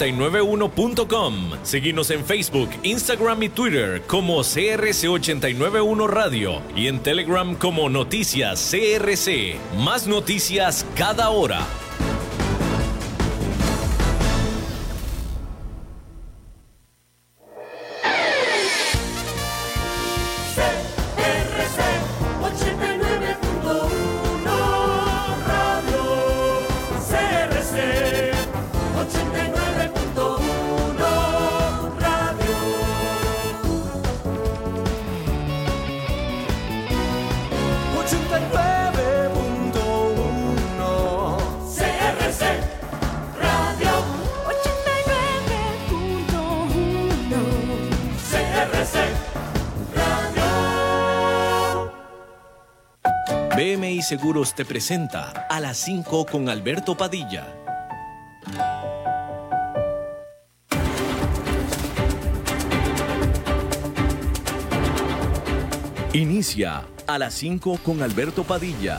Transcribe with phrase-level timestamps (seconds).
[0.00, 1.50] crc891.com.
[1.62, 9.56] Seguimos en Facebook, Instagram y Twitter como CRC891 Radio y en Telegram como Noticias CRC.
[9.76, 11.66] Más noticias cada hora.
[54.10, 57.46] Seguros te presenta a las 5 con Alberto Padilla.
[66.12, 68.98] Inicia a las 5 con Alberto Padilla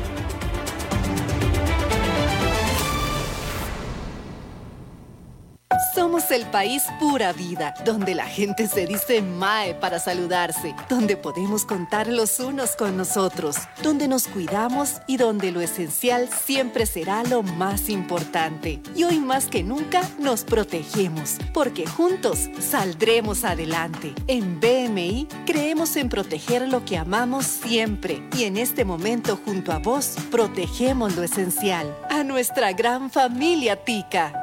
[5.93, 11.65] Somos el país pura vida, donde la gente se dice Mae para saludarse, donde podemos
[11.65, 17.43] contar los unos con nosotros, donde nos cuidamos y donde lo esencial siempre será lo
[17.43, 18.79] más importante.
[18.95, 24.13] Y hoy más que nunca nos protegemos, porque juntos saldremos adelante.
[24.27, 29.79] En BMI creemos en proteger lo que amamos siempre y en este momento junto a
[29.79, 34.40] vos protegemos lo esencial, a nuestra gran familia Tica.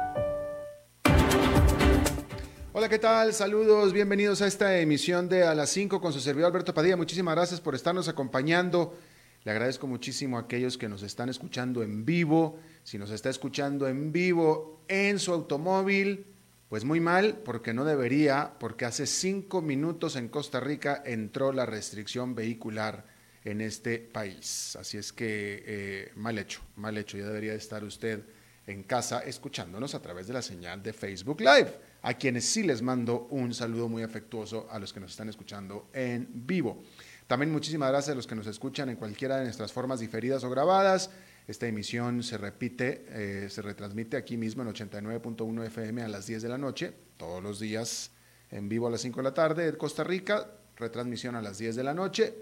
[2.79, 3.33] Hola, ¿qué tal?
[3.33, 6.95] Saludos, bienvenidos a esta emisión de A las 5 con su servidor Alberto Padilla.
[6.95, 8.97] Muchísimas gracias por estarnos acompañando.
[9.43, 12.57] Le agradezco muchísimo a aquellos que nos están escuchando en vivo.
[12.85, 16.27] Si nos está escuchando en vivo en su automóvil,
[16.69, 21.65] pues muy mal, porque no debería, porque hace cinco minutos en Costa Rica entró la
[21.65, 23.03] restricción vehicular
[23.43, 24.77] en este país.
[24.79, 27.17] Así es que eh, mal hecho, mal hecho.
[27.17, 28.23] Ya debería estar usted
[28.67, 32.81] en casa escuchándonos a través de la señal de Facebook Live a quienes sí les
[32.81, 36.83] mando un saludo muy afectuoso a los que nos están escuchando en vivo.
[37.27, 40.49] También muchísimas gracias a los que nos escuchan en cualquiera de nuestras formas diferidas o
[40.49, 41.11] grabadas.
[41.47, 46.41] Esta emisión se repite, eh, se retransmite aquí mismo en 89.1 FM a las 10
[46.41, 48.11] de la noche, todos los días
[48.51, 51.75] en vivo a las 5 de la tarde de Costa Rica, retransmisión a las 10
[51.75, 52.33] de la noche.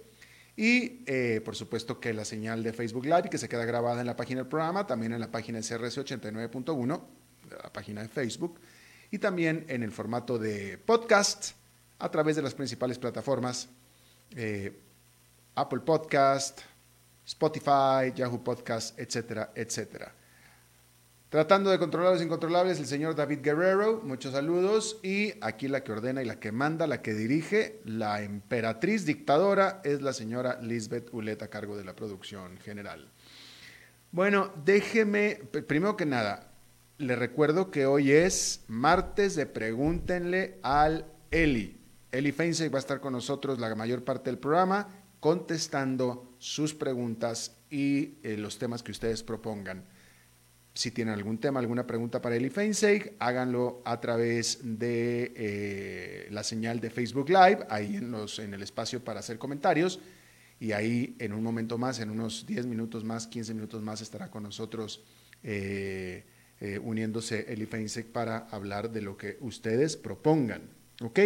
[0.56, 4.08] Y eh, por supuesto que la señal de Facebook Live, que se queda grabada en
[4.08, 7.02] la página del programa, también en la página de CRC 89.1,
[7.64, 8.60] la página de Facebook
[9.12, 11.52] y también en el formato de podcast
[12.00, 13.70] a través de las principales plataformas
[14.36, 14.80] eh,
[15.56, 16.62] Apple Podcast,
[17.26, 20.14] Spotify, Yahoo Podcast, etcétera, etcétera.
[21.30, 24.98] Tratando de controlar los incontrolables, el señor David Guerrero, muchos saludos.
[25.04, 29.82] Y aquí la que ordena y la que manda, la que dirige, la emperatriz dictadora,
[29.84, 33.12] es la señora Lisbeth Ulet a cargo de la producción general.
[34.12, 36.47] Bueno, déjeme, primero que nada,
[36.98, 41.78] le recuerdo que hoy es martes de Pregúntenle al Eli.
[42.12, 44.88] Eli Feinstein va a estar con nosotros la mayor parte del programa
[45.20, 49.86] contestando sus preguntas y eh, los temas que ustedes propongan.
[50.74, 56.44] Si tienen algún tema, alguna pregunta para Eli Feinstein, háganlo a través de eh, la
[56.44, 60.00] señal de Facebook Live, ahí en, los, en el espacio para hacer comentarios.
[60.60, 64.32] Y ahí en un momento más, en unos 10 minutos más, 15 minutos más, estará
[64.32, 65.04] con nosotros.
[65.44, 66.26] Eh,
[66.60, 70.62] eh, uniéndose Eli Feinsek para hablar de lo que ustedes propongan.
[71.02, 71.20] ¿Ok?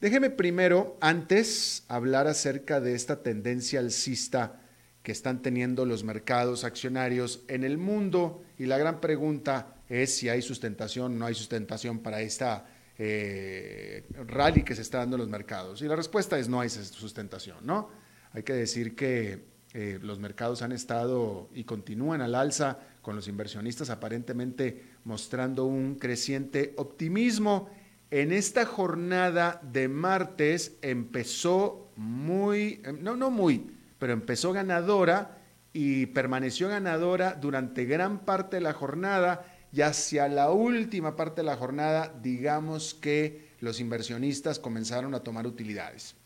[0.00, 4.60] Déjeme primero, antes, hablar acerca de esta tendencia alcista
[5.02, 10.28] que están teniendo los mercados accionarios en el mundo y la gran pregunta es si
[10.28, 12.66] hay sustentación o no hay sustentación para esta
[12.98, 15.80] eh, rally que se está dando en los mercados.
[15.82, 17.88] Y la respuesta es no hay sustentación, ¿no?
[18.32, 23.28] Hay que decir que eh, los mercados han estado y continúan al alza con los
[23.28, 27.70] inversionistas aparentemente mostrando un creciente optimismo.
[28.10, 33.70] En esta jornada de martes empezó muy, no, no muy,
[34.00, 35.38] pero empezó ganadora
[35.72, 41.46] y permaneció ganadora durante gran parte de la jornada y hacia la última parte de
[41.46, 46.16] la jornada, digamos que los inversionistas comenzaron a tomar utilidades.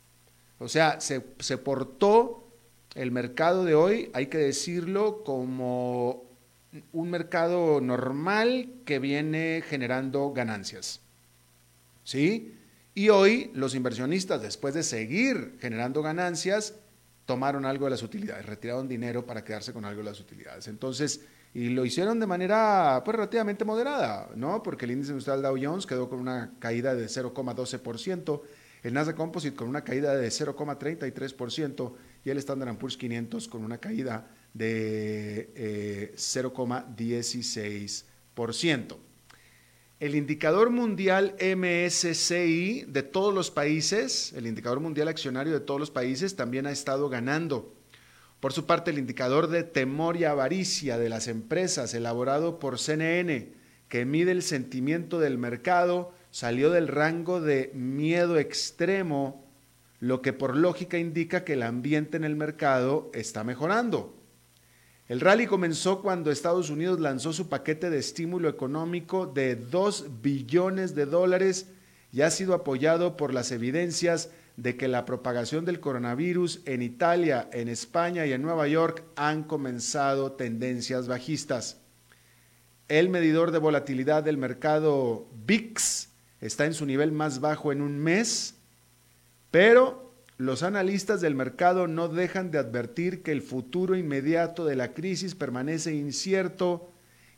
[0.59, 2.49] O sea, se, se portó
[2.95, 6.30] el mercado de hoy, hay que decirlo, como
[6.93, 11.01] un mercado normal que viene generando ganancias.
[12.05, 12.57] ¿Sí?
[12.95, 16.75] Y hoy los inversionistas, después de seguir generando ganancias,
[17.25, 20.67] tomaron algo de las utilidades, retiraron dinero para quedarse con algo de las utilidades.
[20.67, 21.21] Entonces,
[21.55, 24.63] y lo hicieron de manera pues, relativamente moderada, ¿no?
[24.63, 28.43] Porque el índice industrial Dow Jones quedó con una caída de 0,12%,
[28.83, 31.93] el Nasdaq Composite con una caída de 0,33%
[32.25, 38.93] y el Standard Poor's 500 con una caída de 0,16%.
[38.93, 38.97] Eh,
[40.01, 45.91] el indicador mundial MSCI de todos los países, el indicador mundial accionario de todos los
[45.91, 47.75] países, también ha estado ganando.
[48.41, 53.53] Por su parte, el indicador de temor y avaricia de las empresas, elaborado por CNN,
[53.91, 59.45] que mide el sentimiento del mercado, salió del rango de miedo extremo,
[59.99, 64.19] lo que por lógica indica que el ambiente en el mercado está mejorando.
[65.11, 70.95] El rally comenzó cuando Estados Unidos lanzó su paquete de estímulo económico de 2 billones
[70.95, 71.67] de dólares
[72.13, 77.51] y ha sido apoyado por las evidencias de que la propagación del coronavirus en Italia,
[77.53, 81.81] en España y en Nueva York han comenzado tendencias bajistas.
[82.87, 86.09] El medidor de volatilidad del mercado VIX
[86.41, 88.55] está en su nivel más bajo en un mes,
[89.51, 90.10] pero
[90.41, 95.35] los analistas del mercado no dejan de advertir que el futuro inmediato de la crisis
[95.35, 96.91] permanece incierto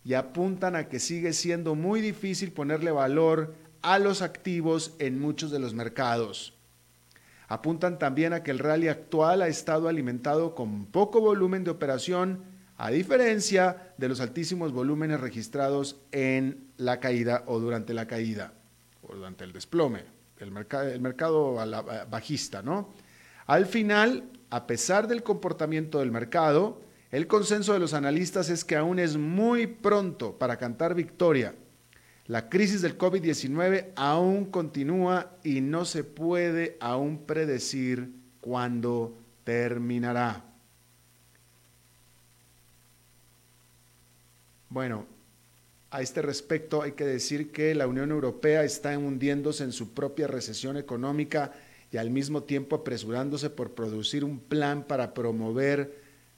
[0.04, 5.50] y apuntan a que sigue siendo muy difícil ponerle valor a los activos en muchos
[5.50, 6.54] de los mercados.
[7.48, 12.44] Apuntan también a que el rally actual ha estado alimentado con poco volumen de operación,
[12.76, 18.52] a diferencia de los altísimos volúmenes registrados en la caída o durante la caída,
[19.02, 21.54] o durante el desplome el, mercado, el mercado
[22.10, 22.92] bajista, ¿no?
[23.46, 26.80] Al final, a pesar del comportamiento del mercado,
[27.10, 31.54] el consenso de los analistas es que aún es muy pronto para cantar victoria.
[32.26, 38.10] La crisis del COVID-19 aún continúa y no se puede aún predecir
[38.40, 39.14] cuándo
[39.44, 40.44] terminará.
[44.68, 45.06] Bueno,
[45.92, 50.26] a este respecto hay que decir que la Unión Europea está hundiéndose en su propia
[50.26, 51.52] recesión económica
[51.90, 55.94] y al mismo tiempo apresurándose por producir un plan para promover,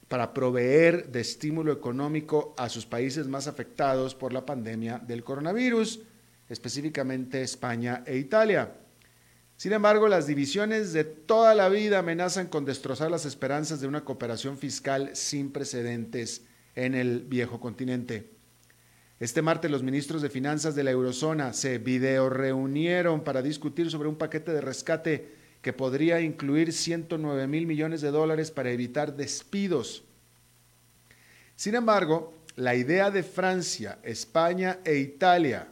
[0.08, 6.00] para proveer de estímulo económico a sus países más afectados por la pandemia del coronavirus,
[6.48, 8.72] específicamente España e Italia.
[9.56, 14.04] Sin embargo, las divisiones de toda la vida amenazan con destrozar las esperanzas de una
[14.04, 16.42] cooperación fiscal sin precedentes
[16.74, 18.33] en el viejo continente.
[19.20, 24.08] Este martes los ministros de Finanzas de la Eurozona se video reunieron para discutir sobre
[24.08, 25.28] un paquete de rescate
[25.62, 30.02] que podría incluir 109 mil millones de dólares para evitar despidos.
[31.55, 35.69] Sin embargo, la idea de Francia, España e Italia,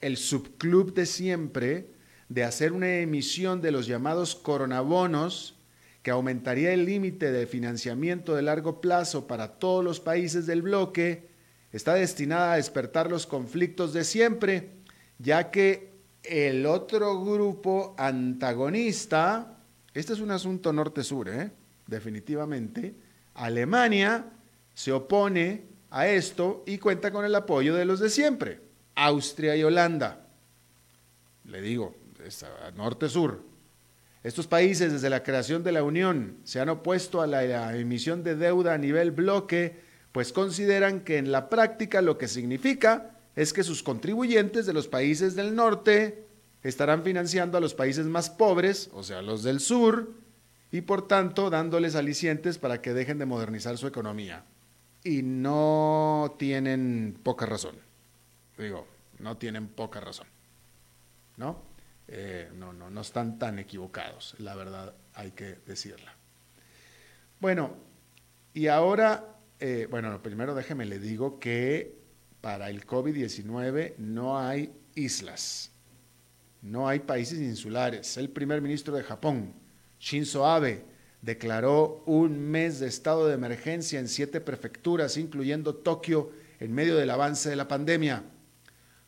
[0.00, 1.90] el subclub de siempre,
[2.30, 5.54] de hacer una emisión de los llamados coronabonos,
[6.02, 11.35] que aumentaría el límite de financiamiento de largo plazo para todos los países del bloque,
[11.76, 14.70] está destinada a despertar los conflictos de siempre,
[15.18, 15.92] ya que
[16.22, 19.58] el otro grupo antagonista,
[19.94, 21.50] este es un asunto norte-sur, ¿eh?
[21.86, 22.94] definitivamente,
[23.34, 24.24] Alemania
[24.74, 28.60] se opone a esto y cuenta con el apoyo de los de siempre,
[28.94, 30.26] Austria y Holanda.
[31.44, 31.94] Le digo,
[32.74, 33.42] norte-sur.
[34.24, 38.34] Estos países desde la creación de la Unión se han opuesto a la emisión de
[38.34, 39.85] deuda a nivel bloque
[40.16, 44.88] pues consideran que en la práctica lo que significa es que sus contribuyentes de los
[44.88, 46.24] países del norte
[46.62, 50.14] estarán financiando a los países más pobres, o sea, los del sur,
[50.72, 54.46] y por tanto dándoles alicientes para que dejen de modernizar su economía.
[55.04, 57.76] Y no tienen poca razón.
[58.56, 58.86] Digo,
[59.18, 60.28] no tienen poca razón.
[61.36, 61.58] ¿No?
[62.08, 66.14] Eh, no, no, no están tan equivocados, la verdad hay que decirla.
[67.38, 67.74] Bueno,
[68.54, 71.96] y ahora eh, bueno, primero déjeme le digo que
[72.40, 75.72] para el COVID-19 no hay islas,
[76.62, 78.16] no hay países insulares.
[78.16, 79.54] El primer ministro de Japón,
[79.98, 80.84] Shinzo Abe,
[81.22, 87.10] declaró un mes de estado de emergencia en siete prefecturas, incluyendo Tokio, en medio del
[87.10, 88.24] avance de la pandemia.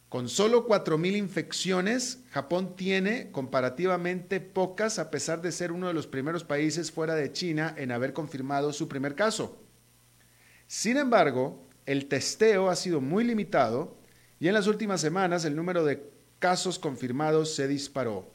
[0.09, 6.07] Con solo 4.000 infecciones, Japón tiene comparativamente pocas a pesar de ser uno de los
[6.07, 9.67] primeros países fuera de China en haber confirmado su primer caso.
[10.68, 13.96] Sin embargo, el testeo ha sido muy limitado
[14.38, 16.04] y en las últimas semanas el número de
[16.38, 18.30] casos confirmados se disparó.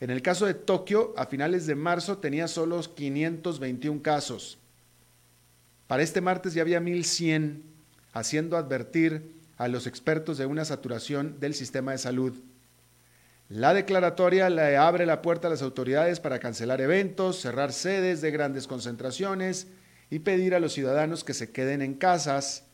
[0.00, 4.58] En el caso de Tokio, a finales de marzo tenía solo 521 casos.
[5.86, 7.62] Para este martes ya había 1.100,
[8.12, 12.36] haciendo advertir a los expertos de una saturación del sistema de salud.
[13.48, 18.30] La declaratoria le abre la puerta a las autoridades para cancelar eventos, cerrar sedes de
[18.32, 19.68] grandes concentraciones
[20.10, 22.64] y pedir a los ciudadanos que se queden en casas,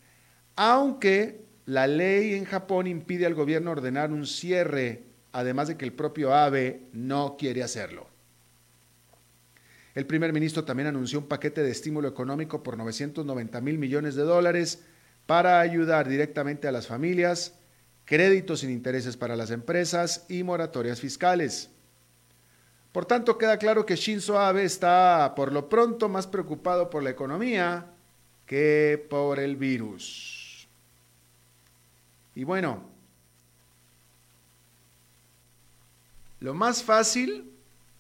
[0.56, 5.92] aunque la ley en Japón impide al gobierno ordenar un cierre, además de que el
[5.92, 8.06] propio ABE no quiere hacerlo.
[9.94, 14.22] El primer ministro también anunció un paquete de estímulo económico por 990 mil millones de
[14.22, 14.82] dólares
[15.26, 17.54] para ayudar directamente a las familias,
[18.04, 21.70] créditos sin intereses para las empresas y moratorias fiscales.
[22.94, 27.10] Por tanto, queda claro que Shinzo Abe está por lo pronto más preocupado por la
[27.10, 27.86] economía
[28.46, 30.68] que por el virus.
[32.36, 32.84] Y bueno,
[36.38, 37.50] lo más fácil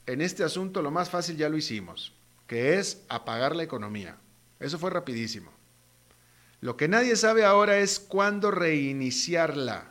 [0.06, 2.12] en este asunto, lo más fácil ya lo hicimos,
[2.46, 4.16] que es apagar la economía.
[4.60, 5.50] Eso fue rapidísimo.
[6.60, 9.90] Lo que nadie sabe ahora es cuándo reiniciarla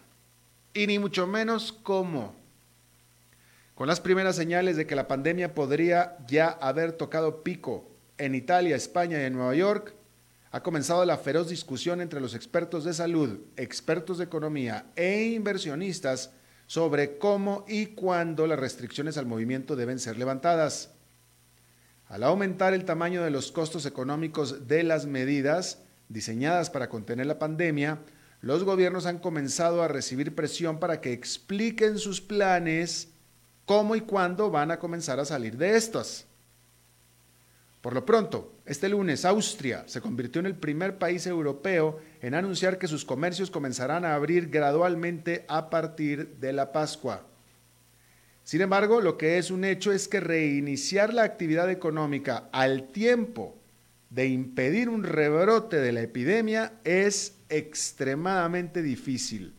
[0.73, 2.41] y ni mucho menos cómo.
[3.75, 7.89] Con las primeras señales de que la pandemia podría ya haber tocado pico
[8.19, 9.95] en Italia, España y en Nueva York,
[10.51, 16.29] ha comenzado la feroz discusión entre los expertos de salud, expertos de economía e inversionistas
[16.67, 20.91] sobre cómo y cuándo las restricciones al movimiento deben ser levantadas.
[22.07, 27.39] Al aumentar el tamaño de los costos económicos de las medidas diseñadas para contener la
[27.39, 27.97] pandemia,
[28.41, 33.12] los gobiernos han comenzado a recibir presión para que expliquen sus planes
[33.65, 36.25] cómo y cuándo van a comenzar a salir de estas.
[37.81, 42.77] Por lo pronto, este lunes Austria se convirtió en el primer país europeo en anunciar
[42.77, 47.27] que sus comercios comenzarán a abrir gradualmente a partir de la Pascua.
[48.45, 53.57] Sin embargo, lo que es un hecho es que reiniciar la actividad económica al tiempo
[54.09, 59.55] de impedir un rebrote de la epidemia es extremadamente difícil.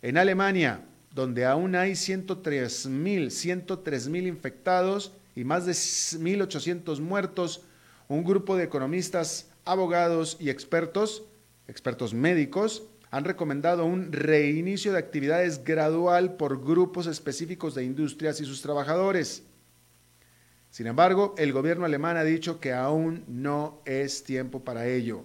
[0.00, 7.62] En Alemania, donde aún hay 103.000 mil infectados y más de 1.800 muertos,
[8.08, 11.24] un grupo de economistas, abogados y expertos,
[11.66, 18.44] expertos médicos, han recomendado un reinicio de actividades gradual por grupos específicos de industrias y
[18.44, 19.42] sus trabajadores.
[20.70, 25.24] Sin embargo, el gobierno alemán ha dicho que aún no es tiempo para ello.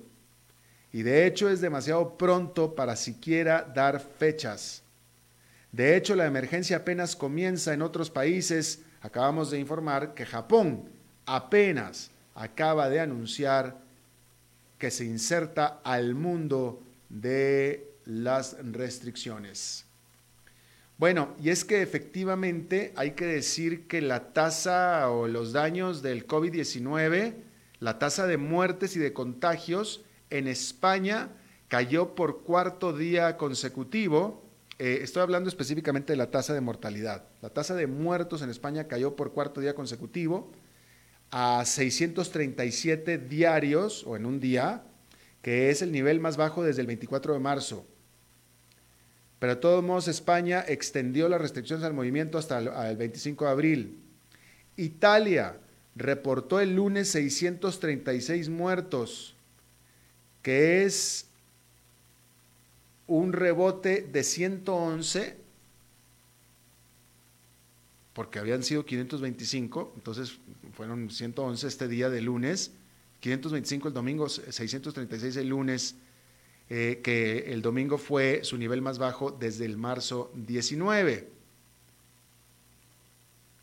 [0.94, 4.83] Y de hecho es demasiado pronto para siquiera dar fechas.
[5.74, 8.84] De hecho, la emergencia apenas comienza en otros países.
[9.02, 10.88] Acabamos de informar que Japón
[11.26, 13.82] apenas acaba de anunciar
[14.78, 19.86] que se inserta al mundo de las restricciones.
[21.00, 26.28] Bueno, y es que efectivamente hay que decir que la tasa o los daños del
[26.28, 27.34] COVID-19,
[27.80, 31.30] la tasa de muertes y de contagios en España
[31.68, 34.43] cayó por cuarto día consecutivo
[34.86, 37.24] eh, estoy hablando específicamente de la tasa de mortalidad.
[37.42, 40.52] La tasa de muertos en España cayó por cuarto día consecutivo
[41.32, 44.84] a 637 diarios o en un día,
[45.42, 47.88] que es el nivel más bajo desde el 24 de marzo.
[49.40, 53.52] Pero de todos modos España extendió las restricciones al movimiento hasta el, el 25 de
[53.52, 54.04] abril.
[54.76, 55.60] Italia
[55.96, 59.38] reportó el lunes 636 muertos,
[60.42, 61.28] que es
[63.08, 65.38] un rebote de 111,
[68.14, 70.40] porque habían sido 525, entonces
[70.74, 72.72] fueron 111 este día de lunes,
[73.20, 75.96] 525 el domingo, 636 el lunes,
[76.70, 81.30] eh, que el domingo fue su nivel más bajo desde el marzo 19.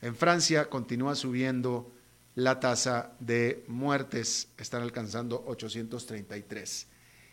[0.02, 1.90] En Francia continúa subiendo
[2.34, 6.86] la tasa de muertes, están alcanzando 833.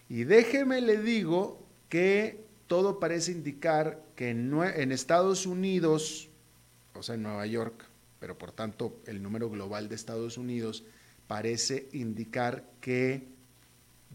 [0.09, 6.29] Y déjeme le digo que todo parece indicar que en, Estados Unidos,
[6.93, 7.85] o sea, en Nueva York,
[8.19, 10.83] pero por tanto el número global de Estados Unidos
[11.27, 13.27] parece indicar que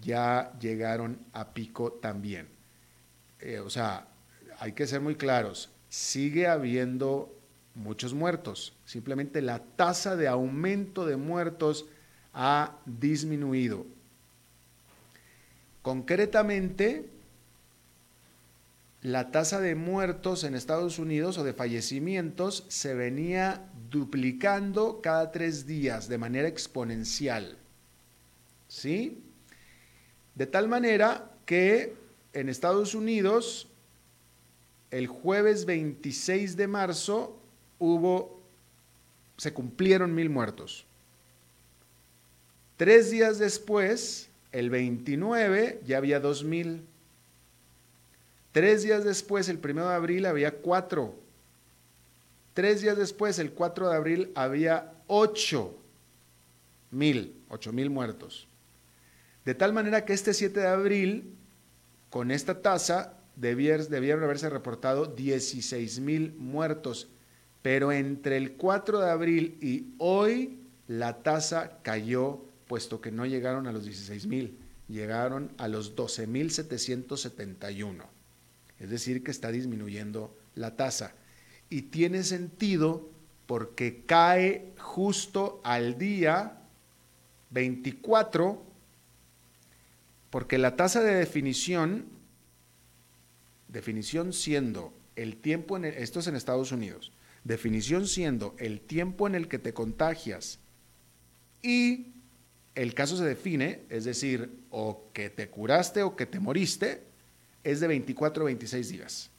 [0.02, 2.48] ya llegaron a pico también.
[3.40, 4.08] Eh, o sea,
[4.58, 7.34] hay que ser muy claros, sigue habiendo
[7.74, 11.86] muchos muertos, simplemente la tasa de aumento de muertos
[12.34, 13.86] ha disminuido.
[15.82, 17.08] Concretamente,
[19.02, 25.66] la tasa de muertos en Estados Unidos o de fallecimientos se venía duplicando cada tres
[25.66, 27.58] días de manera exponencial.
[28.68, 29.20] ¿Sí?
[30.36, 31.94] De tal manera que
[32.32, 33.68] en Estados Unidos,
[34.92, 37.36] el jueves 26 de marzo,
[37.80, 38.40] hubo,
[39.36, 40.86] se cumplieron mil muertos.
[42.76, 46.82] Tres días después, el 29, ya había 2.000.
[48.52, 51.14] Tres días después, el 1 de abril, había 4.
[52.52, 55.74] Tres días después, el 4 de abril, había 8
[56.90, 58.46] mil, 8 mil muertos.
[59.46, 61.34] De tal manera que este 7 de abril,
[62.10, 67.08] con esta tasa, debieron haberse reportado 16 mil muertos.
[67.62, 73.66] Pero entre el 4 de abril y hoy, la tasa cayó, puesto que no llegaron
[73.66, 78.11] a los 16 mil, llegaron a los 12 mil 771.
[78.82, 81.14] Es decir, que está disminuyendo la tasa.
[81.70, 83.08] Y tiene sentido
[83.46, 86.62] porque cae justo al día
[87.50, 88.60] 24,
[90.30, 92.06] porque la tasa de definición,
[93.68, 97.12] definición siendo el tiempo en el, en Estados Unidos,
[97.44, 100.58] definición siendo el tiempo en el que te contagias
[101.62, 102.14] y
[102.74, 107.11] el caso se define, es decir, o que te curaste o que te moriste,
[107.64, 109.30] es de 24 a 26 días.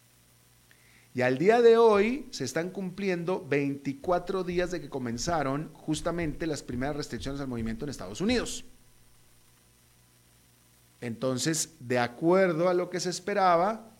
[1.15, 6.63] Y al día de hoy se están cumpliendo 24 días de que comenzaron justamente las
[6.63, 8.65] primeras restricciones al movimiento en Estados Unidos.
[11.01, 13.91] Entonces, de acuerdo a lo que se esperaba,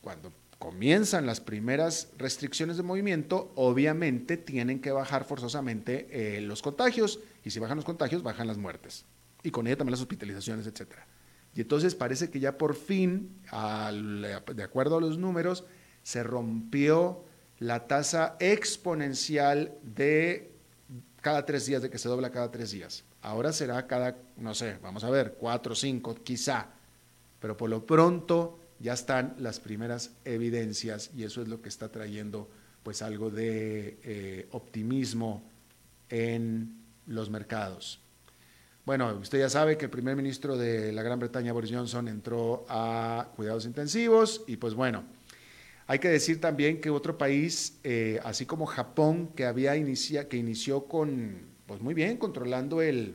[0.00, 7.20] cuando comienzan las primeras restricciones de movimiento, obviamente tienen que bajar forzosamente eh, los contagios,
[7.44, 9.04] y si bajan los contagios, bajan las muertes,
[9.42, 10.88] y con ello también las hospitalizaciones, etc.
[11.54, 15.64] Y entonces parece que ya por fin, de acuerdo a los números,
[16.02, 17.24] se rompió
[17.58, 20.52] la tasa exponencial de
[21.20, 23.04] cada tres días, de que se dobla cada tres días.
[23.22, 26.68] Ahora será cada, no sé, vamos a ver, cuatro, cinco, quizá.
[27.38, 31.90] Pero por lo pronto ya están las primeras evidencias y eso es lo que está
[31.90, 32.48] trayendo
[32.82, 35.42] pues algo de eh, optimismo
[36.08, 38.00] en los mercados.
[38.90, 42.66] Bueno, usted ya sabe que el primer ministro de la Gran Bretaña, Boris Johnson, entró
[42.68, 45.04] a cuidados intensivos y pues bueno,
[45.86, 50.38] hay que decir también que otro país, eh, así como Japón, que, había inicia, que
[50.38, 53.14] inició con, pues muy bien, controlando el,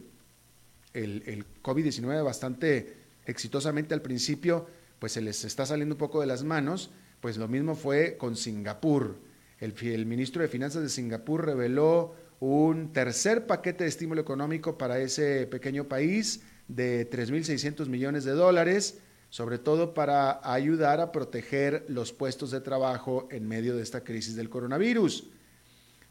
[0.93, 6.27] el, el COVID-19 bastante exitosamente al principio, pues se les está saliendo un poco de
[6.27, 9.17] las manos, pues lo mismo fue con Singapur.
[9.59, 14.99] El, el ministro de Finanzas de Singapur reveló un tercer paquete de estímulo económico para
[14.99, 18.99] ese pequeño país de 3.600 millones de dólares
[19.35, 24.37] sobre todo para ayudar a proteger los puestos de trabajo en medio de esta crisis
[24.37, 25.27] del coronavirus.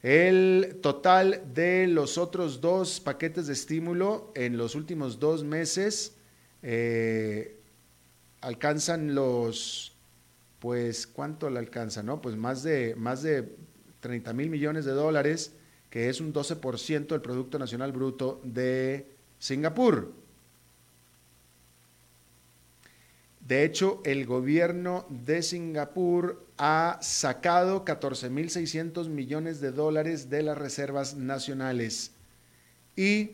[0.03, 6.17] El total de los otros dos paquetes de estímulo en los últimos dos meses
[6.63, 7.59] eh,
[8.43, 9.97] alcanzan los,
[10.59, 12.03] pues, ¿cuánto le alcanza?
[12.03, 12.21] No?
[12.21, 13.57] Pues más de, más de
[14.01, 15.55] 30 mil millones de dólares,
[15.94, 19.07] que es un 12% del Producto Nacional Bruto de
[19.38, 20.12] Singapur.
[23.38, 31.14] De hecho, el gobierno de Singapur ha sacado 14.600 millones de dólares de las reservas
[31.14, 32.11] nacionales.
[32.96, 33.30] Y,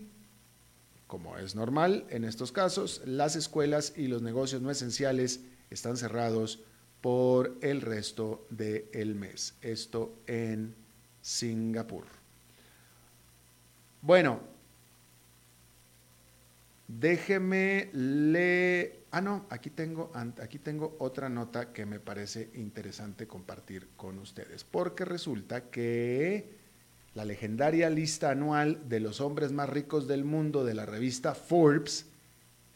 [1.06, 6.60] como es normal en estos casos, las escuelas y los negocios no esenciales están cerrados
[7.00, 9.54] por el resto del mes.
[9.62, 10.74] Esto en
[11.22, 12.19] Singapur.
[14.02, 14.40] Bueno,
[16.88, 23.88] déjeme leer Ah, no, aquí tengo, aquí tengo otra nota que me parece interesante compartir
[23.96, 26.60] con ustedes, porque resulta que
[27.14, 32.06] la legendaria lista anual de los hombres más ricos del mundo de la revista Forbes,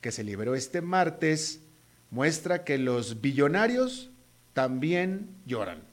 [0.00, 1.60] que se liberó este martes,
[2.10, 4.10] muestra que los billonarios
[4.54, 5.84] también lloran.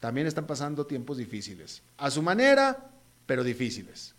[0.00, 2.90] También están pasando tiempos difíciles, a su manera,
[3.30, 4.16] pero difíciles.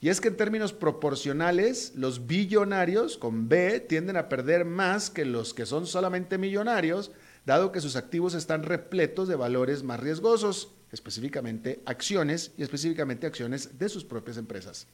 [0.00, 5.26] Y es que en términos proporcionales, los billonarios con B tienden a perder más que
[5.26, 7.10] los que son solamente millonarios,
[7.44, 13.78] dado que sus activos están repletos de valores más riesgosos, específicamente acciones y específicamente acciones
[13.78, 14.86] de sus propias empresas.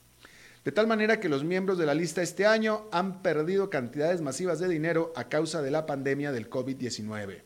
[0.65, 4.59] De tal manera que los miembros de la lista este año han perdido cantidades masivas
[4.59, 7.43] de dinero a causa de la pandemia del COVID-19.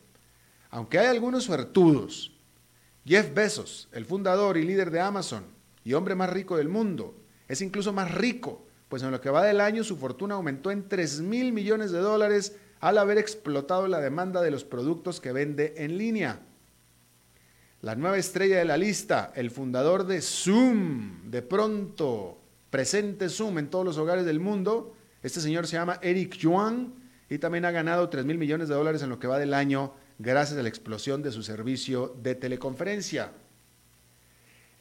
[0.71, 2.31] Aunque hay algunos suertudos,
[3.05, 5.52] Jeff Bezos, el fundador y líder de Amazon
[5.83, 7.15] y hombre más rico del mundo,
[7.47, 10.87] es incluso más rico, pues en lo que va del año su fortuna aumentó en
[10.87, 15.73] 3 mil millones de dólares al haber explotado la demanda de los productos que vende
[15.77, 16.41] en línea.
[17.81, 23.69] La nueva estrella de la lista, el fundador de Zoom, de pronto presente Zoom en
[23.69, 26.93] todos los hogares del mundo, este señor se llama Eric Yuan
[27.29, 29.93] y también ha ganado 3 mil millones de dólares en lo que va del año
[30.19, 33.31] gracias a la explosión de su servicio de teleconferencia.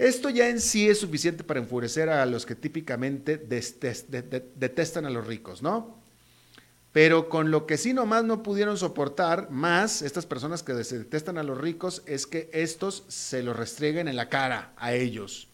[0.03, 5.25] Esto ya en sí es suficiente para enfurecer a los que típicamente detestan a los
[5.25, 6.03] ricos, ¿no?
[6.91, 11.45] Pero con lo que sí nomás no pudieron soportar más estas personas que detestan a
[11.45, 15.47] los ricos es que estos se lo restreguen en la cara a ellos.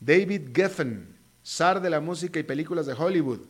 [0.00, 1.16] David Geffen,
[1.46, 3.42] zar de la música y películas de Hollywood,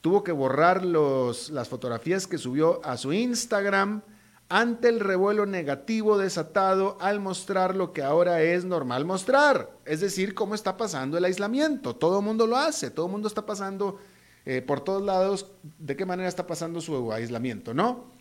[0.00, 4.00] tuvo que borrar los, las fotografías que subió a su Instagram
[4.48, 10.34] ante el revuelo negativo desatado al mostrar lo que ahora es normal mostrar, es decir,
[10.34, 11.96] cómo está pasando el aislamiento.
[11.96, 13.98] Todo el mundo lo hace, todo el mundo está pasando
[14.44, 18.12] eh, por todos lados de qué manera está pasando su aislamiento, ¿no?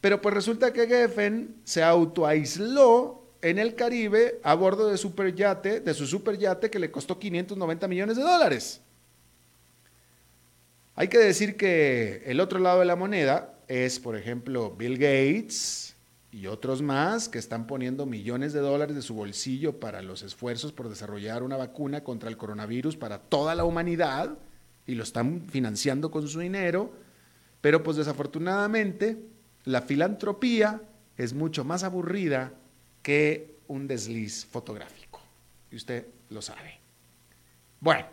[0.00, 5.94] Pero pues resulta que Geffen se autoaisló en el Caribe a bordo de, superyate, de
[5.94, 8.80] su superyate que le costó 590 millones de dólares.
[10.94, 15.96] Hay que decir que el otro lado de la moneda es, por ejemplo, Bill Gates
[16.30, 20.72] y otros más que están poniendo millones de dólares de su bolsillo para los esfuerzos
[20.72, 24.38] por desarrollar una vacuna contra el coronavirus para toda la humanidad
[24.86, 26.92] y lo están financiando con su dinero,
[27.60, 29.18] pero pues desafortunadamente
[29.64, 30.82] la filantropía
[31.16, 32.54] es mucho más aburrida
[33.02, 35.20] que un desliz fotográfico.
[35.70, 36.80] Y usted lo sabe.
[37.80, 38.06] Bueno,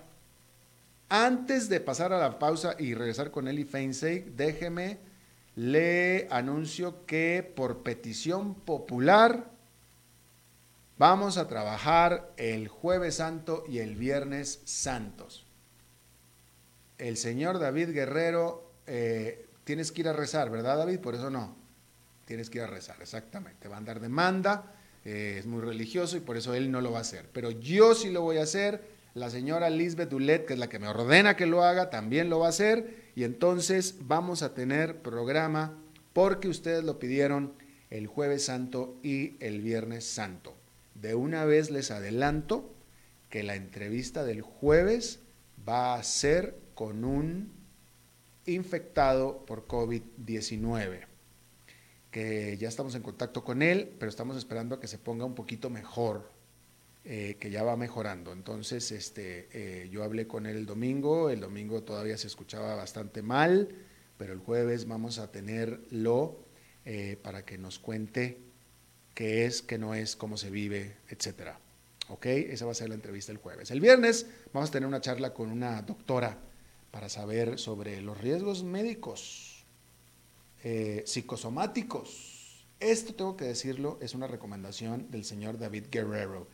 [1.10, 5.00] antes de pasar a la pausa y regresar con Eli Feinstein, déjeme,
[5.60, 9.52] le anuncio que por petición popular
[10.98, 15.46] vamos a trabajar el jueves santo y el viernes santos
[17.00, 21.00] el señor David Guerrero, eh, tienes que ir a rezar, ¿verdad David?
[21.00, 21.56] Por eso no.
[22.26, 23.68] Tienes que ir a rezar, exactamente.
[23.68, 27.00] Va a andar demanda, eh, es muy religioso y por eso él no lo va
[27.00, 27.28] a hacer.
[27.34, 28.99] Pero yo sí lo voy a hacer.
[29.14, 32.40] La señora Lisbeth Dulet, que es la que me ordena que lo haga, también lo
[32.40, 33.12] va a hacer.
[33.16, 35.78] Y entonces vamos a tener programa
[36.14, 37.54] porque ustedes lo pidieron
[37.90, 40.56] el jueves santo y el viernes santo.
[40.94, 42.74] De una vez les adelanto
[43.30, 45.20] que la entrevista del jueves
[45.68, 47.52] va a ser con un
[48.46, 51.06] infectado por COVID-19,
[52.12, 55.36] que ya estamos en contacto con él, pero estamos esperando a que se ponga un
[55.36, 56.30] poquito mejor,
[57.06, 58.34] eh, que ya va mejorando.
[58.34, 63.22] Entonces, este, eh, yo hablé con él el domingo, el domingo todavía se escuchaba bastante
[63.22, 63.70] mal,
[64.18, 66.38] pero el jueves vamos a tenerlo
[66.86, 68.40] eh, para que nos cuente
[69.16, 71.58] qué es, qué no es, cómo se vive, etcétera.
[72.10, 72.26] ¿Ok?
[72.26, 73.72] Esa va a ser la entrevista el jueves.
[73.72, 76.38] El viernes vamos a tener una charla con una doctora
[76.92, 79.64] para saber sobre los riesgos médicos,
[81.06, 82.66] psicosomáticos.
[82.80, 86.48] Esto tengo que decirlo, es una recomendación del señor David Guerrero,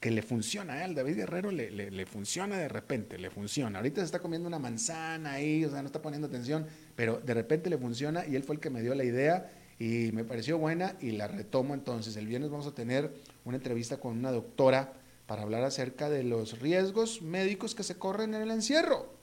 [0.00, 0.84] que le funciona, ¿eh?
[0.84, 3.78] al David Guerrero le, le, funciona de repente, le funciona.
[3.78, 7.34] Ahorita se está comiendo una manzana ahí, o sea, no está poniendo atención, pero de
[7.34, 10.58] repente le funciona y él fue el que me dio la idea y me pareció
[10.58, 12.16] buena y la retomo entonces.
[12.16, 13.10] El viernes vamos a tener
[13.44, 14.92] una entrevista con una doctora
[15.26, 19.16] para hablar acerca de los riesgos médicos que se corren en el encierro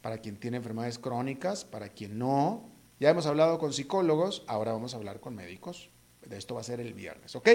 [0.00, 2.70] para quien tiene enfermedades crónicas, para quien no.
[3.00, 5.90] Ya hemos hablado con psicólogos, ahora vamos a hablar con médicos.
[6.26, 7.48] De esto va a ser el viernes, ¿ok?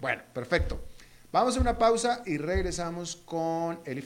[0.00, 0.80] Bueno, perfecto.
[1.32, 4.02] Vamos a una pausa y regresamos con Eli.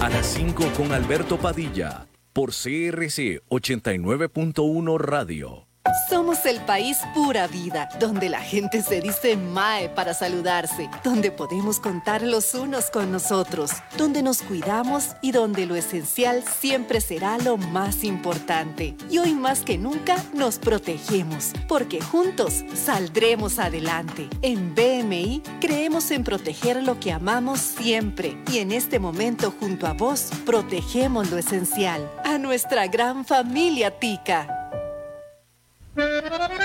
[0.00, 5.69] A las 5 con Alberto Padilla, por CRC 89.1 Radio.
[6.08, 11.80] Somos el país pura vida, donde la gente se dice Mae para saludarse, donde podemos
[11.80, 17.56] contar los unos con nosotros, donde nos cuidamos y donde lo esencial siempre será lo
[17.56, 18.94] más importante.
[19.08, 24.28] Y hoy más que nunca nos protegemos, porque juntos saldremos adelante.
[24.42, 29.94] En BMI creemos en proteger lo que amamos siempre y en este momento junto a
[29.94, 34.59] vos protegemos lo esencial, a nuestra gran familia Tica.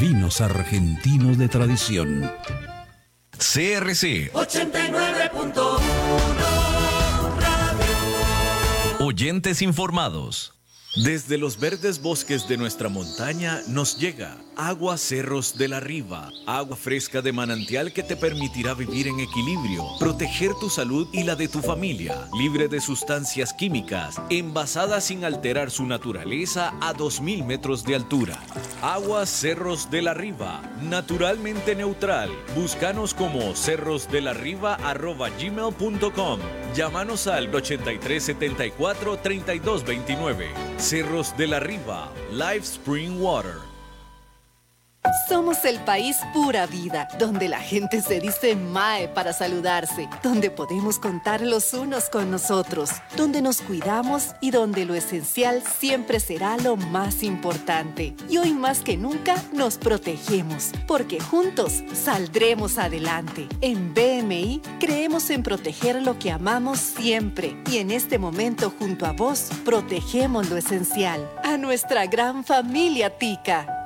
[0.00, 2.30] vinos argentinos de tradición.
[3.32, 5.96] CRC 89.1
[9.00, 10.55] Oyentes informados.
[10.96, 16.74] Desde los verdes bosques de nuestra montaña nos llega agua Cerros de la Riva, agua
[16.74, 21.48] fresca de manantial que te permitirá vivir en equilibrio, proteger tu salud y la de
[21.48, 27.94] tu familia, libre de sustancias químicas, envasada sin alterar su naturaleza a 2.000 metros de
[27.94, 28.42] altura.
[28.80, 32.30] Agua Cerros de la Riva, naturalmente neutral.
[32.56, 36.40] Búscanos como cerrosdelarriba.gmail.com.
[36.74, 40.48] Llámanos al 8374 3229.
[40.76, 43.65] Cerros de la Riva, Live Spring Water.
[45.28, 50.98] Somos el país pura vida, donde la gente se dice Mae para saludarse, donde podemos
[50.98, 56.76] contar los unos con nosotros, donde nos cuidamos y donde lo esencial siempre será lo
[56.76, 58.14] más importante.
[58.28, 63.48] Y hoy más que nunca nos protegemos, porque juntos saldremos adelante.
[63.60, 69.12] En BMI creemos en proteger lo que amamos siempre y en este momento junto a
[69.12, 73.85] vos protegemos lo esencial, a nuestra gran familia Tica.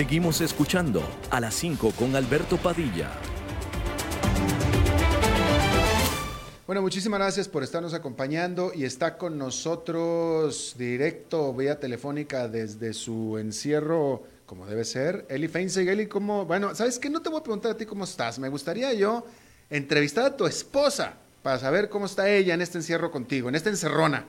[0.00, 3.10] Seguimos escuchando a las 5 con Alberto Padilla.
[6.66, 13.36] Bueno, muchísimas gracias por estarnos acompañando y está con nosotros directo vía telefónica desde su
[13.36, 15.86] encierro, como debe ser, Eli Feinseg.
[15.86, 16.46] Eli, ¿cómo?
[16.46, 17.10] Bueno, ¿sabes qué?
[17.10, 18.38] No te voy a preguntar a ti cómo estás.
[18.38, 19.26] Me gustaría yo
[19.68, 23.68] entrevistar a tu esposa para saber cómo está ella en este encierro contigo, en esta
[23.68, 24.24] encerrona.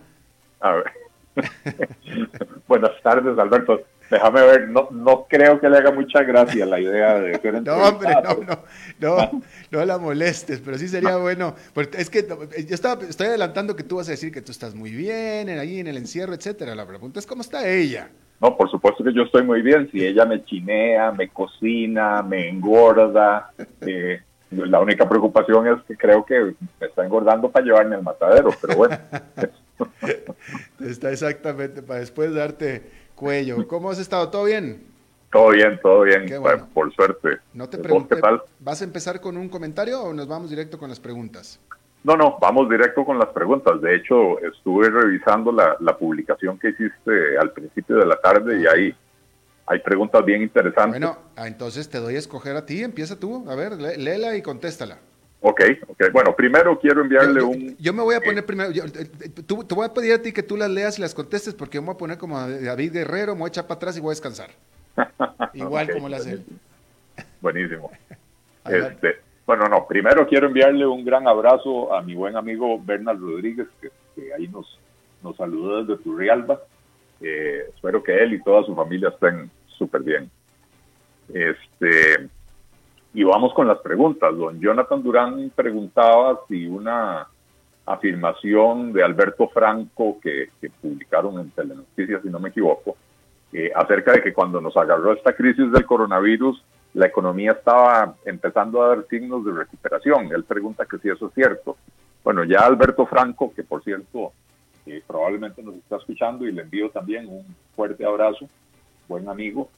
[0.59, 0.91] A ver.
[2.67, 3.85] Buenas tardes, Alberto.
[4.11, 7.75] Déjame ver, no, no creo que le haga mucha gracia la idea de ser No,
[7.75, 8.59] hombre, no, no,
[8.99, 11.55] no, no la molestes, pero sí sería bueno.
[11.73, 14.75] Porque es que yo estaba, estoy adelantando que tú vas a decir que tú estás
[14.75, 16.75] muy bien ahí en el encierro, etcétera.
[16.75, 18.09] La pregunta es cómo está ella.
[18.41, 19.89] No, por supuesto que yo estoy muy bien.
[19.93, 24.19] Si ella me chinea, me cocina, me engorda, eh,
[24.51, 28.75] la única preocupación es que creo que me está engordando para llevarme al matadero, pero
[28.75, 28.97] bueno.
[30.81, 33.67] está exactamente para después darte Cuello.
[33.67, 34.29] ¿Cómo has estado?
[34.29, 34.83] ¿Todo bien?
[35.31, 36.25] Todo bien, todo bien,
[36.73, 37.37] por suerte.
[37.53, 38.15] No te pregunté,
[38.59, 41.59] ¿vas a empezar con un comentario o nos vamos directo con las preguntas?
[42.03, 43.79] No, no, vamos directo con las preguntas.
[43.79, 48.95] De hecho, estuve revisando la, publicación que hiciste al principio de la tarde y ahí
[49.67, 50.99] hay preguntas bien interesantes.
[50.99, 54.41] Bueno, ah, entonces te doy a escoger a ti, empieza tú, a ver, léela y
[54.41, 54.97] contéstala.
[55.43, 56.03] Ok, ok.
[56.13, 57.75] Bueno, primero quiero enviarle un...
[57.77, 60.43] Yo me voy a poner primero, yo, eh, te voy a pedir a ti que
[60.43, 63.33] tú las leas y las contestes porque yo me voy a poner como David Guerrero,
[63.33, 64.51] me voy a echar para atrás y voy a descansar.
[65.53, 66.43] Igual como la hace
[67.41, 67.91] Buenísimo.
[68.65, 69.15] este,
[69.47, 73.89] bueno, no, primero quiero enviarle un gran abrazo a mi buen amigo Bernal Rodríguez, que,
[74.37, 74.79] ahí nos,
[75.23, 76.61] nos saludó desde Turrialba.
[77.19, 80.29] Eh, espero que él y toda su familia estén súper bien.
[81.33, 82.29] Este
[83.13, 84.35] y vamos con las preguntas.
[84.35, 87.27] Don Jonathan Durán preguntaba si una
[87.85, 90.49] afirmación de Alberto Franco que,
[90.81, 92.95] publicaron en Telenoticias, si no me equivoco,
[93.51, 98.81] eh, acerca de que cuando nos agarró esta crisis del coronavirus, la economía estaba empezando
[98.81, 100.31] a dar signos de recuperación.
[100.33, 101.77] Él pregunta que si eso es cierto.
[102.23, 104.31] Bueno, ya Alberto Franco, que por cierto
[104.85, 107.43] eh, probablemente nos está escuchando y le envío también un
[107.75, 108.47] fuerte abrazo,
[109.07, 109.69] buen amigo,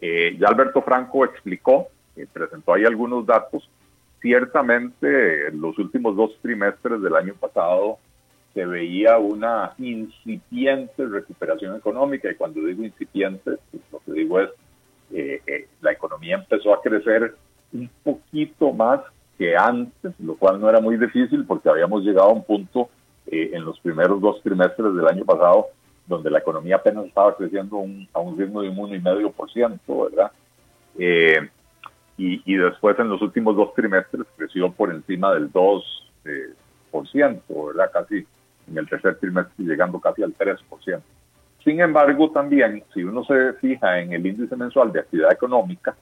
[0.00, 1.88] eh, ya Alberto Franco explicó
[2.32, 3.68] presentó ahí algunos datos.
[4.20, 7.98] Ciertamente, en los últimos dos trimestres del año pasado
[8.54, 14.50] se veía una incipiente recuperación económica y cuando digo incipiente, pues, lo que digo es
[15.12, 17.34] eh, eh, la economía empezó a crecer
[17.72, 19.00] un poquito más
[19.38, 22.90] que antes, lo cual no era muy difícil porque habíamos llegado a un punto
[23.26, 25.66] eh, en los primeros dos trimestres del año pasado
[26.06, 30.32] donde la economía apenas estaba creciendo a un ritmo de un 1,5%, ¿verdad?
[32.24, 35.82] Y, después en los últimos dos trimestres creció por encima del 2%,
[36.24, 36.54] eh,
[36.88, 37.90] por ciento, ¿verdad?
[37.92, 38.24] Casi
[38.68, 41.02] en el tercer trimestre llegando casi al 3%.
[41.64, 45.96] Sin embargo, también, si uno se fija en el índice mensual de actividad económica,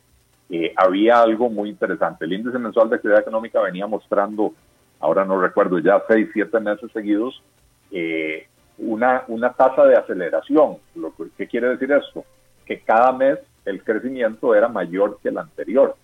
[0.51, 2.27] eh, había algo muy interesante.
[2.27, 4.53] El índice mensual de actividad económica venía mostrando,
[4.99, 7.43] ahora no recuerdo, ya seis, siete meses seguidos,
[7.91, 10.77] eh, una, una tasa de aceleración.
[10.97, 12.27] Lo que, ¿Qué quiere decir esto?
[12.67, 15.97] Que cada mes el crecimiento era mayor que el anterior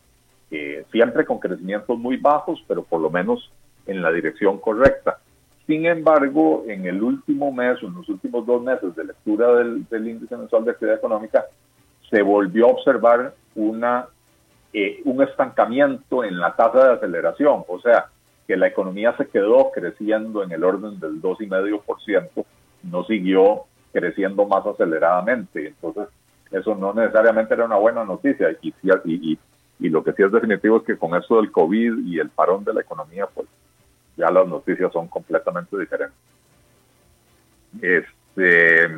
[0.93, 3.51] siempre con crecimientos muy bajos, pero por lo menos
[3.87, 5.19] en la dirección correcta.
[5.67, 10.37] Sin embargo, en el último mes, en los últimos dos meses de lectura del, índice
[10.37, 11.45] mensual de actividad económica,
[12.09, 14.07] se volvió a observar una,
[14.73, 18.07] eh, un estancamiento en la tasa de aceleración, o sea,
[18.47, 22.45] que la economía se quedó creciendo en el orden del 2,5%,
[22.85, 25.67] no siguió creciendo más aceleradamente.
[25.67, 26.07] Entonces,
[26.53, 29.37] eso no necesariamente era una buena noticia y
[29.79, 32.75] lo que sí es definitivo es que con esto del COVID y el parón de
[32.75, 33.47] la economía, pues
[34.17, 36.17] ya las noticias son completamente diferentes.
[37.83, 38.89] Este,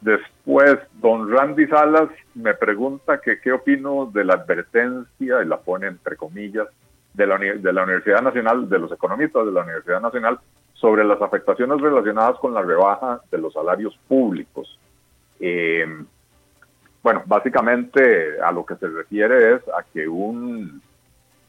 [0.00, 5.86] después, don Randy Salas me pregunta que qué opino de la advertencia, y la pone
[5.86, 6.68] entre comillas,
[7.14, 10.38] de la, de la Universidad Nacional, de los economistas de la Universidad Nacional,
[10.74, 14.78] sobre las afectaciones relacionadas con la rebaja de los salarios públicos.
[15.40, 15.86] Eh,
[17.06, 20.82] bueno, básicamente a lo que se refiere es a que un,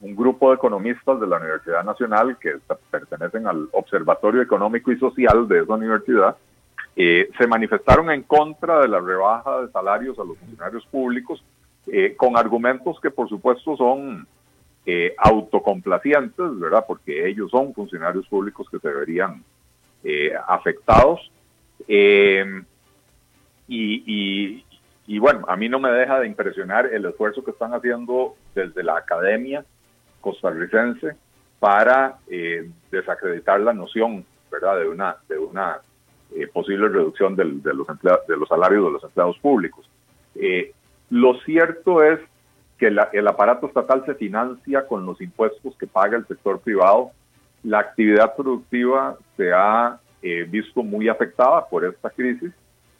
[0.02, 2.60] un grupo de economistas de la Universidad Nacional que
[2.92, 6.38] pertenecen al Observatorio Económico y Social de esa universidad
[6.96, 11.44] eh, se manifestaron en contra de la rebaja de salarios a los funcionarios públicos
[11.88, 14.28] eh, con argumentos que por supuesto son
[14.86, 16.86] eh, autocomplacientes, ¿verdad?
[16.88, 19.44] Porque ellos son funcionarios públicos que se verían
[20.04, 21.32] eh, afectados.
[23.70, 24.64] Y,
[25.20, 28.98] bueno, a mí no me deja de impresionar el esfuerzo que están haciendo desde la
[28.98, 29.64] academia
[30.20, 31.16] costarricense
[31.60, 32.18] para
[32.92, 34.80] desacreditar la noción, ¿verdad?
[34.80, 35.80] De una, de una
[36.54, 39.90] posible reducción del, de, los de los salarios de los empleados públicos.
[41.10, 42.20] lo cierto es
[42.78, 47.12] que el aparato estatal se financia con los impuestos que paga el sector privado.
[47.64, 52.52] La actividad productiva se ha eh, visto muy afectada por esta crisis.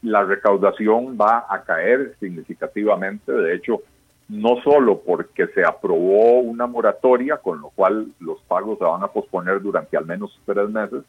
[0.08, 3.30] La recaudación va a caer significativamente.
[3.32, 3.82] De hecho,
[4.30, 9.08] no solo porque se aprobó una moratoria, con lo cual los pagos se van a
[9.08, 11.04] posponer durante al menos tres meses,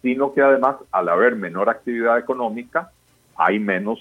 [0.00, 2.92] sino que además, al haber menor actividad económica,
[3.36, 3.98] hay menos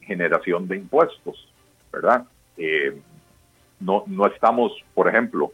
[0.00, 1.48] generación de impuestos,
[1.92, 2.24] ¿verdad?
[2.56, 3.00] Eh,
[3.78, 5.52] no, no estamos, por ejemplo,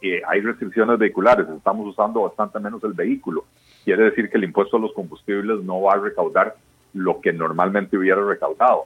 [0.00, 3.44] eh, hay restricciones vehiculares, estamos usando bastante menos el vehículo.
[3.84, 6.54] Quiere decir que el impuesto a los combustibles no va a recaudar
[6.94, 8.84] lo que normalmente hubiera recaudado.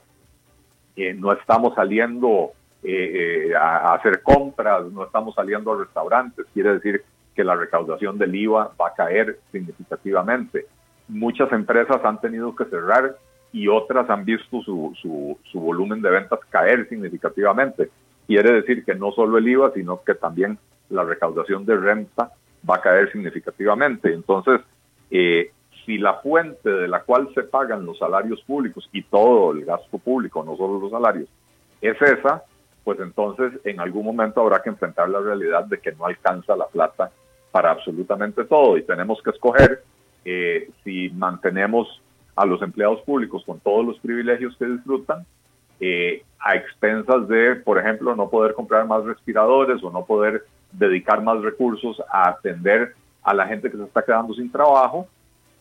[0.95, 2.51] Eh, no estamos saliendo
[2.83, 6.45] eh, a, hacer compras, no estamos saliendo a restaurantes.
[6.53, 7.03] Quiere decir
[7.35, 10.65] que la recaudación del IVA va a caer significativamente.
[11.07, 13.17] Muchas empresas han tenido que cerrar
[13.51, 17.89] y otras han visto su, su, su volumen de ventas caer significativamente
[18.27, 20.57] quiere decir que no solo el IVA, sino que también
[20.89, 22.31] la recaudación de renta
[22.69, 24.13] va a caer significativamente.
[24.13, 24.61] Entonces,
[25.11, 25.51] eh,
[25.85, 29.97] si la fuente de la cual se pagan los salarios públicos y todo el gasto
[29.97, 31.29] público, no solo los salarios,
[31.81, 32.43] es esa,
[32.83, 36.67] pues entonces en algún momento habrá que enfrentar la realidad de que no alcanza la
[36.67, 37.11] plata
[37.51, 38.77] para absolutamente todo.
[38.77, 39.83] Y tenemos que escoger
[40.23, 42.01] eh, si mantenemos
[42.35, 45.25] a los empleados públicos con todos los privilegios que disfrutan
[45.79, 51.21] eh, a expensas de, por ejemplo, no poder comprar más respiradores o no poder dedicar
[51.21, 52.93] más recursos a atender
[53.23, 55.07] a la gente que se está quedando sin trabajo,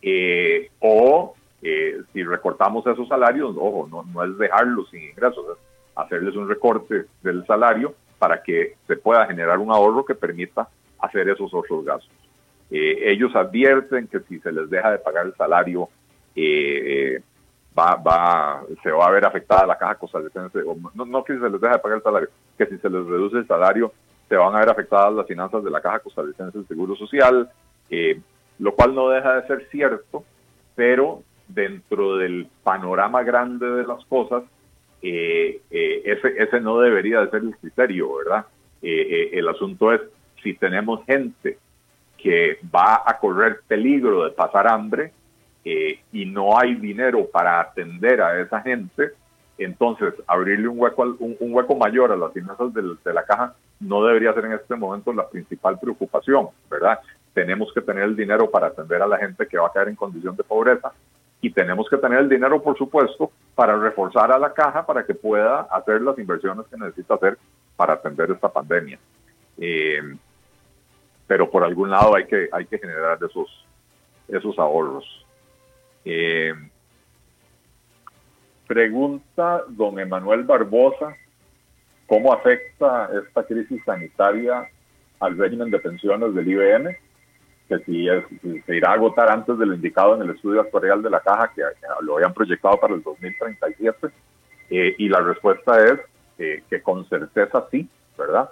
[0.06, 5.58] eh, o eh, si recortamos esos salarios, ojo, no, no es dejarlos sin ingresos, es
[5.96, 11.28] hacerles un recorte del salario para que se pueda generar un ahorro que permita hacer
[11.30, 12.12] esos otros gastos.
[12.70, 15.88] ellos advierten que si se les deja de pagar el salario,
[16.36, 17.22] eh,
[17.78, 20.58] va, va, se va a ver afectada la caja costarricense,
[20.94, 23.38] no, no que se les deje de pagar el salario, que si se les reduce
[23.38, 23.90] el salario,
[24.28, 27.50] se van a ver afectadas las finanzas de la caja costarricense del Seguro Social,
[27.88, 28.20] eh,
[28.58, 30.24] lo cual no deja de ser cierto,
[30.74, 34.44] pero dentro del panorama grande de las cosas,
[35.02, 38.46] eh, eh, ese, ese no debería de ser el criterio, ¿verdad?
[38.86, 40.02] el asunto es
[40.42, 41.56] si tenemos gente
[42.18, 45.10] que va a correr peligro de pasar hambre,
[45.64, 49.12] eh, y no hay dinero para atender a esa gente,
[49.56, 54.34] entonces abrirle un hueco, un, hueco mayor a las finanzas de, la caja no debería
[54.34, 56.98] ser en este momento la principal preocupación, ¿verdad?
[57.34, 59.96] Tenemos que tener el dinero para atender a la gente que va a caer en
[59.96, 60.92] condición de pobreza
[61.40, 65.14] y tenemos que tener el dinero, por supuesto, para reforzar a la caja para que
[65.14, 67.36] pueda hacer las inversiones que necesita hacer
[67.76, 68.98] para atender esta pandemia.
[69.58, 70.16] Eh,
[71.26, 73.66] pero por algún lado hay que, hay que generar esos,
[74.28, 75.04] esos ahorros.
[76.04, 76.54] Eh,
[78.66, 81.14] pregunta don Emanuel Barbosa,
[82.06, 84.66] ¿cómo afecta esta crisis sanitaria
[85.20, 87.03] al régimen de pensiones del IBM?
[87.68, 88.06] Que si,
[88.66, 91.50] se irá a agotar antes de lo indicado en el estudio actuarial de la caja,
[91.54, 91.62] que,
[92.02, 94.08] lo habían proyectado para el 2037.
[94.70, 96.00] Eh, y la respuesta es
[96.38, 98.50] eh, que con certeza sí, ¿verdad?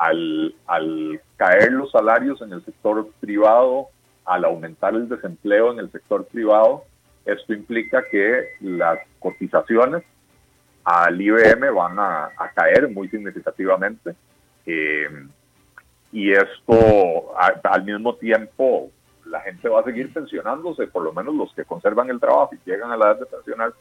[0.00, 3.88] al, al caer los salarios en el sector privado
[4.28, 6.84] al aumentar el desempleo en el sector privado,
[7.24, 10.02] esto implica que las cotizaciones
[10.84, 14.14] al IBM van a, caer muy significativamente.
[14.66, 15.08] Eh,
[16.12, 18.90] y esto al mismo tiempo
[19.26, 22.70] la gente va a seguir pensionándose, por lo menos los que conservan el trabajo y
[22.70, 23.72] llegan a la edad de pensionar,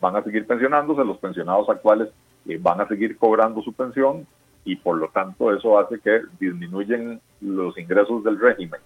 [0.00, 2.08] van a seguir pensionándose, los pensionados actuales
[2.46, 4.26] eh, van a seguir cobrando su pensión
[4.64, 8.80] y por lo tanto eso hace que disminuyen los ingresos del régimen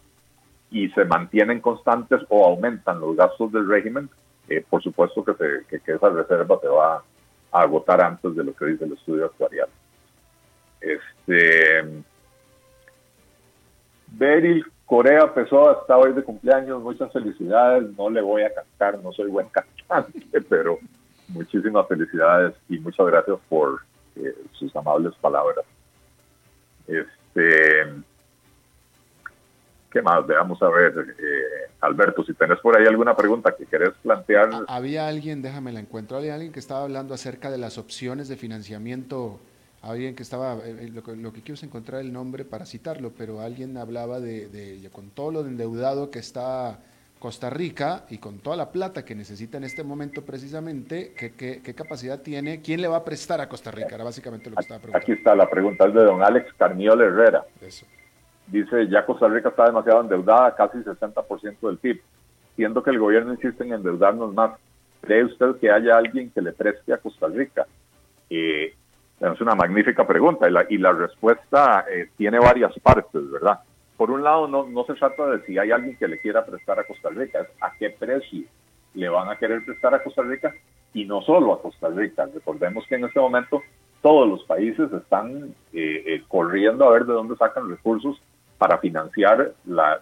[0.70, 4.09] y se mantienen constantes o aumentan los gastos del régimen,
[4.49, 5.34] eh, por supuesto que,
[5.68, 7.03] que, esa reserva se va
[7.53, 9.68] a agotar antes de lo que dice el estudio actuarial.
[10.80, 12.03] Este,
[14.16, 19.12] Beryl Corea Pessoa está hoy de cumpleaños, muchas felicidades, no le voy a cantar, no
[19.12, 20.78] soy buen cantante, pero
[21.28, 23.80] muchísimas felicidades y muchas gracias por
[24.16, 25.64] eh, sus amables palabras.
[26.86, 28.02] Este,
[29.90, 30.26] ¿Qué más?
[30.26, 34.50] Veamos a ver, eh, Alberto, si tenés por ahí alguna pregunta que querés plantear.
[34.66, 38.36] Había alguien, déjame la encuentro, había alguien que estaba hablando acerca de las opciones de
[38.36, 39.38] financiamiento,
[39.82, 43.12] alguien que estaba, eh, lo, que, lo que quiero es encontrar el nombre para citarlo,
[43.16, 46.78] pero alguien hablaba de, de con todo lo de endeudado que está
[47.22, 51.30] Costa Rica y con toda la plata que necesita en este momento precisamente, ¿qué,
[51.62, 52.60] qué, capacidad tiene?
[52.60, 53.94] ¿Quién le va a prestar a Costa Rica?
[53.94, 55.04] Era básicamente lo que estaba preguntando.
[55.04, 57.44] Aquí está la pregunta, es de don Alex Carniol Herrera.
[58.48, 62.02] Dice, ya Costa Rica está demasiado endeudada, casi 60% del PIB,
[62.56, 64.58] siendo que el gobierno insiste en endeudarnos más.
[65.02, 67.68] ¿Cree usted que haya alguien que le preste a Costa Rica?
[68.30, 68.74] Eh,
[69.22, 73.60] es una magnífica pregunta y la, y la respuesta eh, tiene varias partes, ¿verdad?
[74.02, 76.84] por un lado, no, se trata de si hay alguien que le quiera prestar a
[76.84, 78.46] Costa Rica, es a qué precio
[78.94, 80.52] le van a querer prestar a Costa Rica
[80.92, 82.28] y no solo a Costa Rica.
[82.34, 83.62] Recordemos que en este momento
[84.00, 88.20] todos los países están eh, eh, corriendo a ver de dónde sacan recursos
[88.58, 90.00] para financiar la,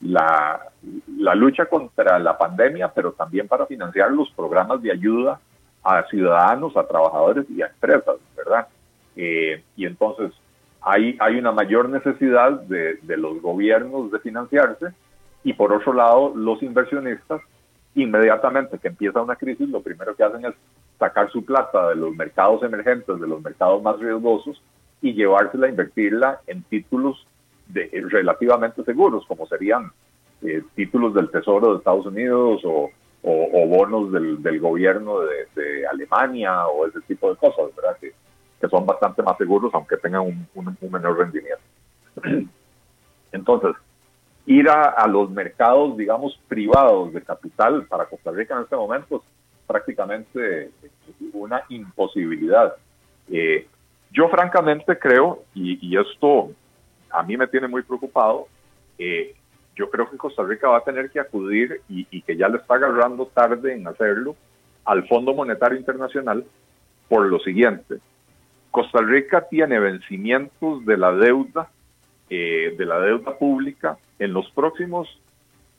[0.00, 5.38] la, lucha contra la pandemia, pero también para financiar los programas de ayuda
[5.86, 8.66] a ciudadanos, a trabajadores y a empresas, ¿verdad?
[9.14, 10.32] Eh, y entonces,
[10.82, 14.86] hay, hay una mayor necesidad de, los gobiernos de financiarse
[15.42, 17.40] y por otro lado los inversionistas
[17.94, 20.54] inmediatamente que empieza una crisis lo primero que hacen es
[20.98, 24.62] sacar su plata de los mercados emergentes, de los mercados más riesgosos
[25.02, 27.26] y llevársela a invertirla en títulos
[27.68, 29.90] de, relativamente seguros como serían
[30.42, 32.90] eh, títulos del Tesoro de Estados Unidos o,
[33.30, 37.96] bonos del, gobierno de, Alemania o ese tipo de cosas, ¿verdad?
[38.00, 38.12] Que,
[38.60, 41.62] que son bastante más seguros, aunque tengan un, menor rendimiento.
[43.32, 43.76] Entonces,
[44.46, 49.22] ir a, los mercados, digamos, privados de capital para Costa Rica en este momento es
[49.66, 50.70] prácticamente
[51.32, 52.74] una imposibilidad.
[53.30, 53.66] Eh,
[54.12, 56.52] yo francamente creo, y, esto
[57.10, 58.46] a mí me tiene muy preocupado,
[58.98, 59.34] eh,
[59.76, 62.74] yo creo que Costa Rica va a tener que acudir y, que ya le está
[62.76, 64.34] agarrando tarde en hacerlo
[64.84, 66.44] al Fondo Monetario Internacional
[67.08, 67.98] por lo siguiente.
[68.70, 71.68] Costa Rica tiene vencimientos de la deuda,
[72.30, 75.20] eh, de la deuda pública en los próximos,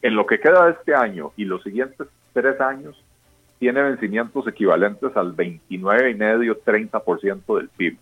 [0.02, 3.04] en lo que queda de este año y los siguientes tres años,
[3.58, 7.98] tiene vencimientos equivalentes al 29,5-30% del PIB.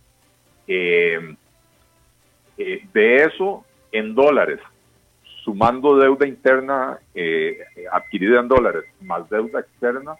[0.67, 1.37] Eh,
[2.57, 4.59] eh, de eso, en dólares,
[5.45, 6.99] sumando deuda interna
[7.91, 10.15] adquirida en dólares más deuda externa,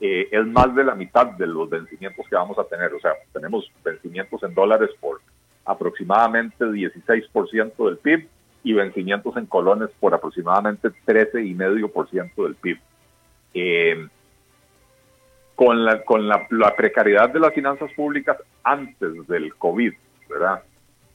[0.00, 2.94] eh, es más de la mitad de los vencimientos que vamos a tener.
[2.94, 5.20] O sea, tenemos vencimientos en dólares por
[5.66, 8.26] aproximadamente 16% del PIB
[8.62, 12.78] y vencimientos en colones por aproximadamente 13,5% del PIB.
[13.52, 14.08] Eh,
[15.54, 19.92] con la, con la, la, precariedad de las finanzas públicas antes del COVID,
[20.30, 20.62] ¿verdad?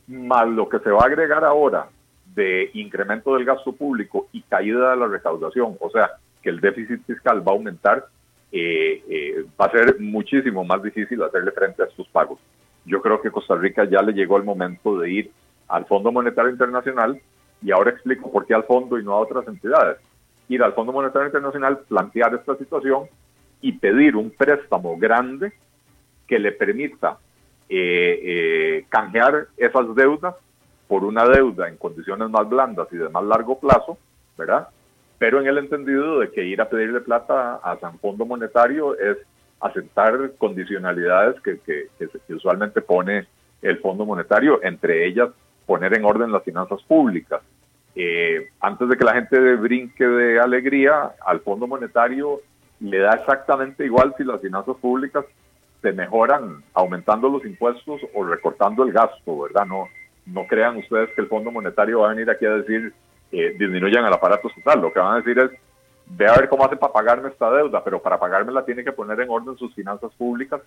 [0.07, 1.87] Más lo que se va a agregar ahora
[2.35, 6.11] de incremento del gasto público y caída de la recaudación, o sea,
[6.41, 8.05] que el déficit fiscal va a aumentar,
[8.51, 12.39] eh, eh, va a ser muchísimo más difícil hacerle frente a estos pagos.
[12.85, 15.31] Yo creo que Costa Rica ya le llegó el momento de ir
[15.67, 17.19] al Fondo Monetario Internacional
[17.61, 19.97] y ahora explico por qué al fondo y no a otras entidades.
[20.47, 23.05] Ir al Fondo Monetario Internacional, plantear esta situación
[23.61, 25.53] y pedir un préstamo grande
[26.27, 27.17] que le permita
[27.67, 30.35] eh, eh, canjear esas deudas
[30.87, 33.97] por una deuda en condiciones más blandas y de más largo plazo,
[34.37, 34.69] ¿verdad?
[35.17, 39.17] pero en el entendido de que ir a pedirle plata a San Fondo Monetario es
[39.59, 43.27] aceptar condicionalidades que, que, usualmente pone
[43.61, 45.29] el Fondo Monetario, entre ellas
[45.65, 47.41] poner en orden las finanzas públicas.
[47.95, 52.41] Eh, antes de que la gente brinque de alegría, al Fondo Monetario
[52.81, 55.25] le da exactamente igual si las finanzas públicas
[55.81, 59.65] se mejoran aumentando los impuestos o recortando el gasto, ¿verdad?
[59.65, 59.87] No,
[60.25, 62.93] no crean ustedes que el Fondo Monetario va a venir aquí a decir
[63.31, 64.81] eh, disminuyan el aparato estatal.
[64.81, 65.51] Lo que van a decir es,
[66.07, 69.19] ve a ver cómo hace para pagarme esta deuda, pero para pagármela tiene que poner
[69.19, 70.61] en orden sus finanzas públicas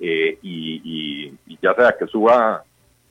[0.00, 2.64] eh, y, ya sea que suba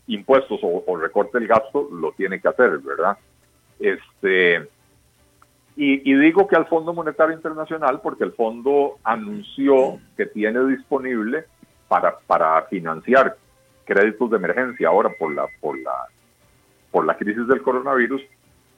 [0.07, 3.17] impuestos o, recorte el gasto, lo tiene que hacer, ¿verdad?
[3.79, 4.67] Este,
[5.75, 11.45] y, y, digo que al Fondo Monetario Internacional porque el fondo anunció que tiene disponible
[11.87, 13.37] para, para financiar
[13.85, 16.07] créditos de emergencia ahora por la, por la,
[16.91, 18.21] por la crisis del coronavirus,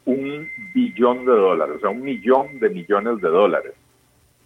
[0.06, 3.74] un billón de dólares, o sea, un millón de millones de dólares.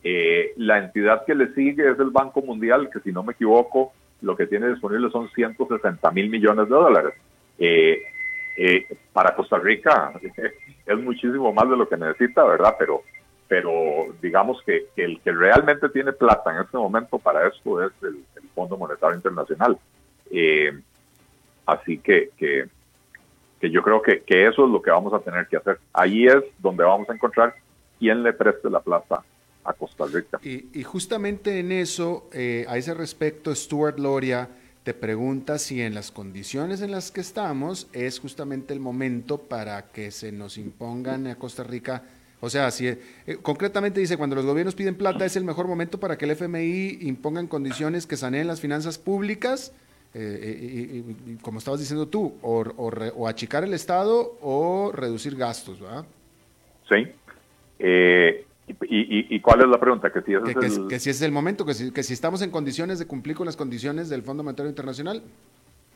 [0.03, 3.93] Eh, la entidad que le sigue es el Banco Mundial, que si no me equivoco,
[4.21, 7.13] lo que tiene disponible son 160 mil millones de dólares.
[7.59, 8.03] Eh,
[8.57, 10.13] eh, para Costa Rica
[10.85, 12.75] es muchísimo más de lo que necesita, ¿verdad?
[12.79, 13.03] Pero,
[13.47, 13.71] pero
[14.21, 18.23] digamos que, el que realmente tiene plata en este momento para esto es el,
[18.55, 19.77] Fondo Monetario Internacional.
[21.65, 22.69] Así que, que,
[23.69, 25.79] yo creo que, eso es lo que vamos a tener que hacer.
[25.93, 27.55] Ahí es donde vamos a encontrar
[27.99, 29.23] quién le preste la plata
[29.63, 30.39] a Costa Rica.
[30.43, 34.49] Y, justamente en eso, eh, a ese respecto, Stuart Loria
[34.83, 39.91] te pregunta si en las condiciones en las que estamos es justamente el momento para
[39.91, 42.03] que se nos impongan a Costa Rica.
[42.39, 42.99] O sea, si eh,
[43.41, 46.99] concretamente dice, cuando los gobiernos piden plata es el mejor momento para que el FMI
[47.01, 49.73] imponga condiciones que saneen las finanzas públicas,
[50.19, 56.05] eh, y, como estabas diciendo tú, o, o, achicar el Estado o reducir gastos, ¿verdad?
[56.89, 57.07] Sí.
[57.77, 58.45] Eh,
[58.89, 60.11] ¿Y, cuál es la pregunta?
[60.11, 60.87] ¿Que si, es el...
[60.87, 63.45] que si es el momento, que si, que si estamos en condiciones de cumplir con
[63.45, 65.21] las condiciones del Fondo Monetario Internacional.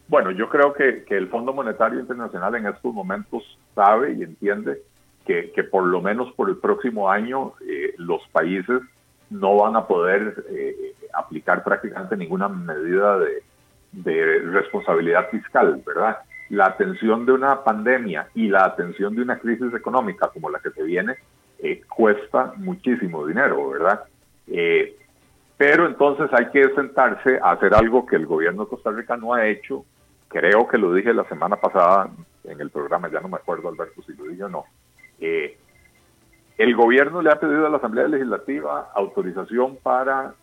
[0.07, 3.43] Bueno, yo creo que, que el Fondo Monetario Internacional en estos momentos
[3.76, 4.82] sabe y entiende
[5.26, 8.82] que, que por lo menos por el próximo año eh, los países
[9.30, 13.43] no van a poder eh, aplicar prácticamente ninguna medida de,
[13.92, 16.20] de responsabilidad fiscal, ¿verdad?
[16.50, 20.72] La atención de una pandemia y la atención de una crisis económica como la que
[20.72, 21.16] se viene
[21.60, 24.04] eh, cuesta muchísimo dinero, ¿verdad?
[24.48, 24.98] Eh,
[25.58, 29.34] pero entonces hay que sentarse a hacer algo que el gobierno de Costa Rica no
[29.34, 29.86] ha hecho.
[30.28, 32.10] Creo que lo dije la semana pasada
[32.46, 34.66] en el programa, ya no me acuerdo, Alberto, si lo dije o no.
[35.20, 35.58] Eh,
[36.58, 40.34] el gobierno le ha pedido a la Asamblea Legislativa autorización para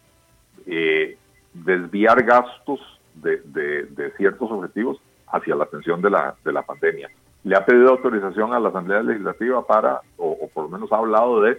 [1.55, 7.09] desviar gastos de, ciertos objetivos hacia la atención de la, de la pandemia
[7.45, 11.41] le ha pedido autorización a la Asamblea Legislativa para, o, por lo menos ha hablado
[11.43, 11.59] de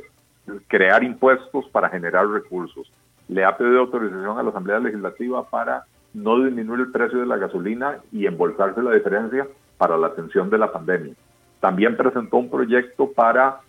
[0.67, 2.91] crear impuestos para generar recursos.
[3.27, 7.37] Le ha pedido autorización a la Asamblea Legislativa para no disminuir el precio de la
[7.37, 9.47] gasolina y embolsarse la diferencia
[9.77, 11.13] para la atención de la pandemia.
[11.59, 13.61] También presentó un proyecto para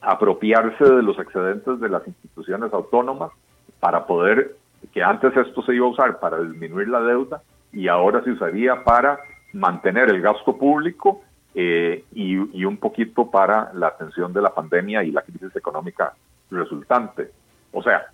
[0.00, 3.32] apropiarse de los excedentes de las instituciones autónomas
[3.80, 4.56] para poder,
[4.92, 8.82] que antes esto se iba a usar para disminuir la deuda y ahora se usaría
[8.84, 9.18] para
[9.52, 11.22] mantener el gasto público
[11.54, 16.14] eh, y, un poquito para la atención de la pandemia y la crisis económica
[16.50, 17.30] resultante.
[17.72, 18.06] O sea,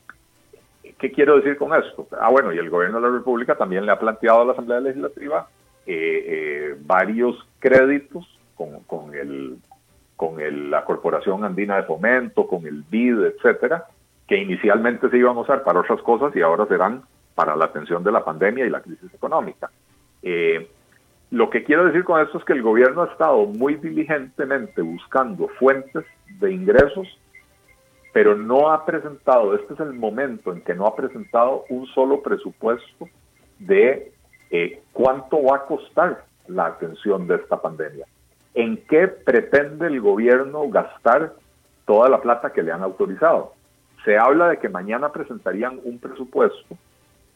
[0.99, 2.07] ¿qué quiero decir con esto?
[2.21, 4.81] Ah, bueno, y el gobierno de la República también le ha planteado a la Asamblea
[4.81, 5.49] Legislativa
[5.87, 9.57] eh, eh, varios créditos con, con, el,
[10.17, 13.87] con el, la Corporación Andina de Fomento, con el BID, etcétera,
[14.31, 17.03] que inicialmente se iban a usar para otras cosas y ahora serán
[17.35, 19.73] para la atención de la pandemia y la crisis económica.
[20.23, 20.71] Eh,
[21.33, 25.49] lo que quiero decir con esto es que el gobierno ha estado muy diligentemente buscando
[25.59, 26.05] fuentes
[26.39, 27.09] de ingresos,
[28.13, 32.23] pero no ha presentado, este es el momento en que no ha presentado un solo
[32.23, 33.09] presupuesto
[33.59, 34.13] de
[34.53, 38.07] eh, cuánto va a costar la atención de esta pandemia.
[38.55, 41.33] ¿En qué pretende el gobierno gastar
[41.85, 43.55] toda la plata que le han autorizado?
[44.05, 46.77] Se habla de que mañana presentarían un presupuesto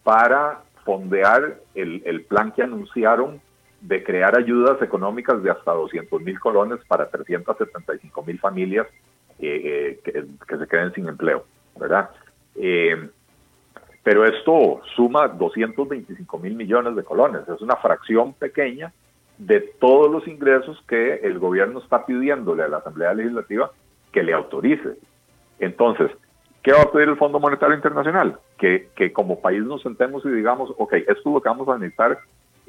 [0.03, 3.41] para fondear el, el plan que anunciaron
[3.81, 8.87] de crear ayudas económicas de hasta 200 mil colones para 375 mil familias
[9.39, 11.45] eh, que, se queden sin empleo,
[11.79, 12.11] ¿verdad?
[12.55, 13.11] Eh,
[14.03, 18.93] pero esto suma 225 mil millones de colones, es una fracción pequeña
[19.37, 23.71] de todos los ingresos que el gobierno está pidiéndole a la Asamblea Legislativa
[24.13, 24.97] que le autorice.
[25.59, 26.11] Entonces,
[26.65, 28.39] ¿qué va a pedir el Fondo Monetario Internacional?
[28.59, 31.79] Que, que como país nos sentemos y digamos, ok, esto es lo que vamos a
[31.79, 32.19] necesitar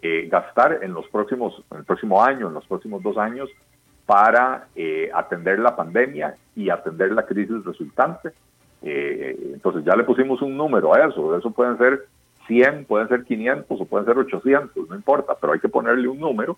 [0.02, 3.50] eh, gastar en los próximos, en el próximo año, en los próximos dos años,
[4.06, 8.32] para eh, atender la pandemia y atender la crisis resultante.
[8.84, 12.06] Eh, entonces ya le pusimos un número a eso, eso pueden ser
[12.48, 16.20] 100, pueden ser 500 o pueden ser 800, no importa, pero hay que ponerle un
[16.20, 16.58] número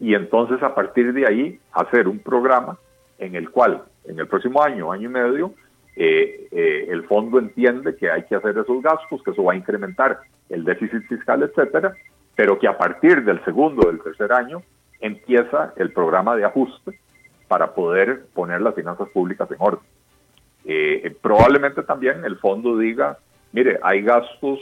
[0.00, 2.76] y entonces a partir de ahí hacer un programa
[3.18, 5.54] en el cual en el próximo año, año y medio,
[5.96, 10.64] el fondo entiende que hay que hacer esos gastos, que eso va a incrementar el
[10.64, 11.94] déficit fiscal, etcétera,
[12.34, 14.62] pero que a partir del segundo o del tercer año
[15.00, 16.98] empieza el programa de ajuste
[17.48, 19.84] para poder poner las finanzas públicas en orden.
[20.64, 23.18] Eh, probablemente también el fondo diga,
[23.52, 24.58] mire, hay gastos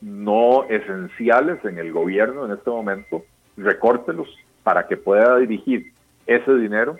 [0.00, 3.24] no esenciales en el gobierno en este momento,
[3.56, 4.28] recórtelos
[4.62, 5.92] para que pueda dirigir
[6.26, 6.96] ese dinero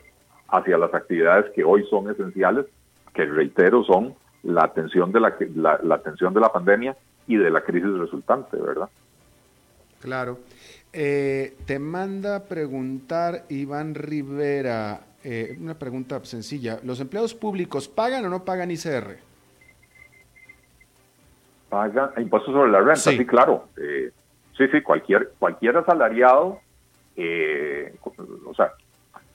[0.48, 2.66] hacia las actividades que hoy son esenciales,
[3.14, 5.34] que reitero son la atención de la,
[5.82, 6.96] la atención de la pandemia
[7.26, 8.88] y de la crisis resultante, ¿verdad?
[10.00, 10.38] Claro.
[10.92, 16.80] Eh, te manda preguntar Iván Rivera, eh, una pregunta sencilla.
[16.82, 19.18] ¿Los empleados públicos pagan o no pagan ICR?
[21.68, 23.68] Pagan impuestos sobre la renta, sí, claro.
[23.76, 24.10] Eh,
[24.56, 26.58] sí, sí, cualquier, cualquier asalariado,
[27.16, 28.72] o sea,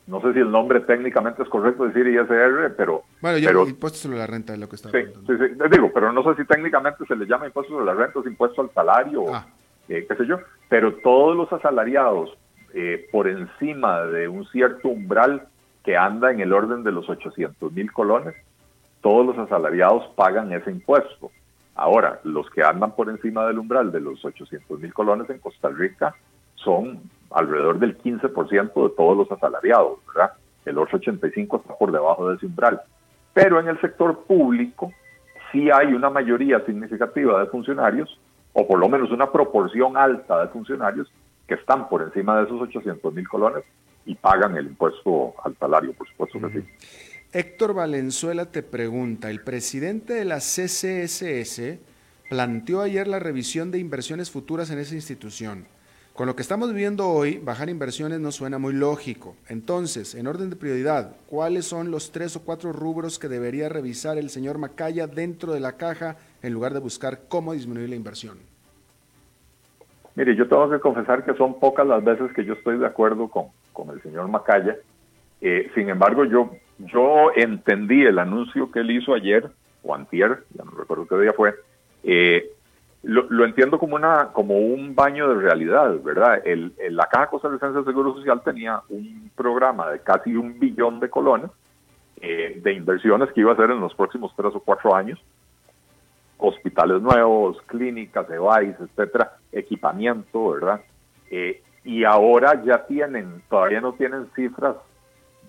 [0.08, 3.04] no sé si el nombre técnicamente es correcto decir ISR, pero...
[3.26, 6.12] Bueno, yo impuestos sobre la renta es lo que está sí, sí, sí, digo, pero
[6.12, 9.34] no sé si técnicamente se le llama impuesto sobre la renta, es impuesto al salario,
[9.34, 9.48] ah.
[9.88, 10.38] qué sé yo,
[10.70, 12.38] pero todos los asalariados
[12.76, 15.48] eh, por encima de un cierto umbral
[15.84, 18.36] que anda en el orden de los 800 mil colones,
[19.02, 21.32] todos los asalariados pagan ese impuesto.
[21.74, 25.70] Ahora, los que andan por encima del umbral de los 800 mil colones en Costa
[25.70, 26.14] Rica
[26.54, 27.02] son
[27.32, 30.34] alrededor del 15% de todos los asalariados, ¿verdad?
[30.64, 32.82] El otro 85 está por debajo de ese umbral.
[33.36, 34.94] Pero en el sector público
[35.52, 38.18] sí hay una mayoría significativa de funcionarios,
[38.54, 41.12] o por lo menos una proporción alta de funcionarios
[41.46, 43.66] que están por encima de esos 800 mil colones
[44.06, 46.66] y pagan el impuesto al salario, por supuesto que sí.
[47.34, 51.78] Héctor Valenzuela te pregunta, el presidente de la CCSS
[52.30, 55.66] planteó ayer la revisión de inversiones futuras en esa institución.
[56.16, 59.36] Con lo que estamos viendo hoy, bajar inversiones no suena muy lógico.
[59.50, 64.18] Entonces, en orden de prioridad, ¿cuáles son los tres o cuatro rubros que debería revisar
[64.18, 68.38] el señor Macaya dentro de la caja en lugar de buscar cómo disminuir la inversión?
[70.16, 73.28] Mire, yo tengo que confesar que son pocas las veces que yo estoy de acuerdo
[73.28, 74.78] con, con el señor Macaya.
[75.42, 76.50] Eh, sin embargo, yo,
[76.80, 79.50] yo entendí el anuncio que él hizo ayer,
[79.84, 81.56] o antier, ya no recuerdo qué día fue,
[82.06, 82.55] eh,
[83.06, 86.42] lo, entiendo como una como un baño de realidad, ¿verdad?
[86.44, 91.10] El, la Caja Costarricense de Seguro Social tenía un programa de casi un billón de
[91.10, 91.52] colones
[92.20, 95.20] eh, de inversiones que iba a hacer en los próximos tres o cuatro años.
[96.38, 100.82] Hospitales nuevos, clínicas, device, etcétera, equipamiento, ¿verdad?
[101.30, 104.78] Eh, y ahora ya tienen, todavía no tienen cifras,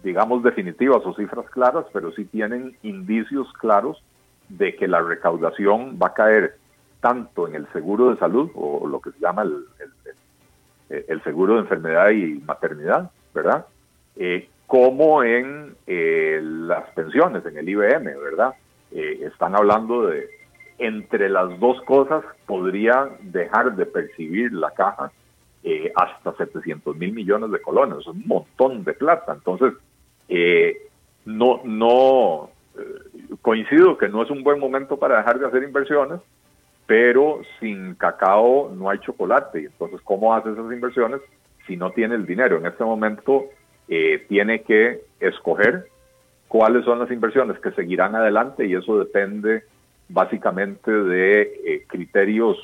[0.02, 4.02] digamos, definitivas o cifras claras, pero sí tienen indicios claros
[4.50, 6.57] de que la recaudación va a caer
[7.01, 12.11] tanto en el seguro de salud o lo que se llama el, seguro de enfermedad
[12.11, 13.66] y maternidad, ¿verdad?
[14.16, 18.55] Eh, como en eh, las pensiones, en el IBM, ¿verdad?
[18.92, 20.28] Eh, están hablando de,
[20.78, 25.11] entre las dos cosas, podría dejar de percibir la caja
[25.97, 29.32] hasta 700 mil millones de colones, es un montón de plata.
[29.32, 29.72] Entonces,
[31.24, 32.51] no, no,
[33.42, 36.20] coincido que no es un buen momento para dejar de hacer inversiones,
[36.87, 39.62] pero sin cacao no hay chocolate.
[39.62, 41.20] Y entonces, ¿cómo hace esas inversiones
[41.66, 42.59] si no tiene el dinero?
[42.59, 43.47] En este momento
[43.89, 45.87] eh, tiene que escoger
[46.49, 49.64] cuáles son las inversiones que seguirán adelante y eso depende
[50.09, 52.57] básicamente de eh, criterios,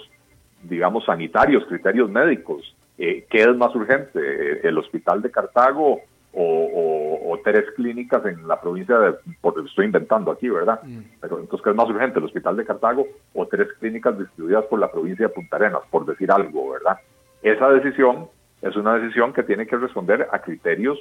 [0.62, 2.76] digamos, sanitarios, criterios médicos.
[2.98, 4.66] Eh, ¿Qué es más urgente?
[4.66, 6.00] ¿El hospital de Cartago
[6.34, 10.80] o, tres clínicas en la provincia de, porque estoy inventando aquí, ¿verdad?
[10.84, 11.00] Mm.
[11.20, 13.04] Pero entonces, ¿qué es más urgente, el hospital de Cartago
[13.34, 16.98] o tres clínicas distribuidas por la provincia de Punta Arenas, por decir algo, ¿verdad?
[17.42, 18.28] Esa decisión
[18.60, 20.98] es una decisión que tiene que responder a criterios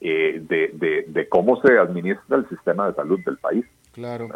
[0.00, 3.64] eh, de, de, cómo se administra el sistema de salud del país.
[3.92, 4.28] Claro.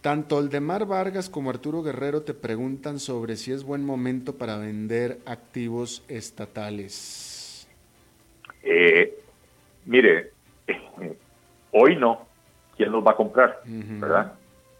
[0.00, 5.20] Tanto Aldemar Vargas como Arturo Guerrero te preguntan sobre si es buen momento para vender
[5.24, 7.68] activos estatales.
[8.64, 9.16] Eh,
[9.84, 10.30] mire,
[11.72, 12.26] hoy no,
[12.76, 13.60] ¿quién los va a comprar?
[13.64, 14.32] ¿Verdad?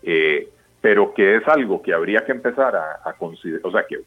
[0.02, 0.48] Eh,
[0.80, 4.00] pero que es algo que habría que empezar a, considerar, o sea, que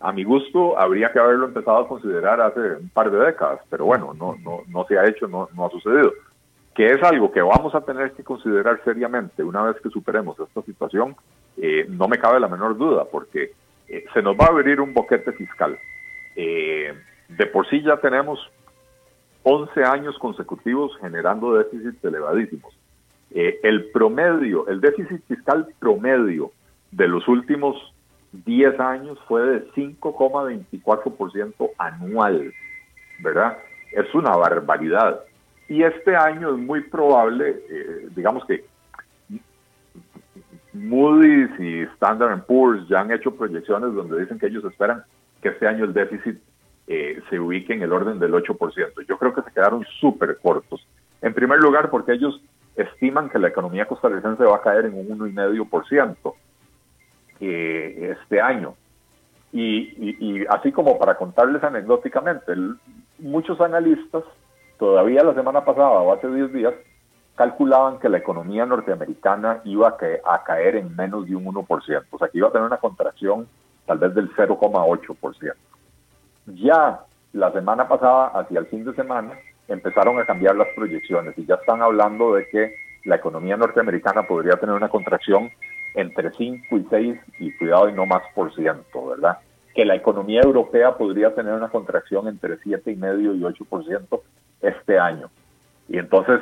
[0.00, 3.86] a mi gusto habría que haberlo empezado a considerar hace un par de décadas, pero
[3.86, 6.12] bueno, no, no, no se ha hecho, no, no ha sucedido.
[6.74, 10.62] Que es algo que vamos a tener que considerar seriamente una vez que superemos esta
[10.62, 11.16] situación,
[11.56, 13.52] eh, no me cabe la menor duda, porque
[13.88, 15.78] eh, se nos va a abrir un boquete fiscal.
[16.34, 18.50] de por sí ya tenemos
[19.44, 22.72] 11 años consecutivos generando déficits elevadísimos.
[23.30, 26.52] Eh, el promedio, el déficit fiscal promedio
[26.90, 27.76] de los últimos
[28.32, 32.52] 10 años fue de 5,24% anual,
[33.20, 33.58] ¿verdad?
[33.92, 35.20] Es una barbaridad.
[35.68, 38.64] Y este año es muy probable, eh, digamos que
[40.72, 45.04] Moody's y Standard Poor's ya han hecho proyecciones donde dicen que ellos esperan
[45.42, 46.38] que este año el déficit
[46.86, 49.06] eh, se ubique en el orden del 8%.
[49.06, 50.86] Yo creo que se quedaron súper cortos.
[51.20, 52.40] En primer lugar, porque ellos
[52.76, 56.34] estiman que la economía costarricense va a caer en un 1,5%
[57.40, 58.74] eh, este año.
[59.52, 62.54] Y, así como para contarles anecdóticamente,
[63.18, 64.24] muchos analistas,
[64.78, 66.74] todavía la semana pasada o hace 10 días,
[67.34, 69.88] calculaban que la economía norteamericana iba
[70.24, 73.46] a, caer en menos de un 1%, o sea que iba a tener una contracción
[73.86, 75.54] tal vez del 0,8%.
[76.46, 77.00] Ya
[77.32, 79.32] la semana pasada, hacia el fin de semana,
[79.68, 82.74] empezaron a cambiar las proyecciones y ya están hablando de que
[83.04, 85.50] la economía norteamericana podría tener una contracción
[85.94, 89.38] entre 5 y 6 y cuidado y no más por ciento, ¿verdad?
[89.74, 94.20] Que la economía europea podría tener una contracción entre 7,5 y 8%
[94.60, 95.30] este año.
[95.88, 96.40] Y entonces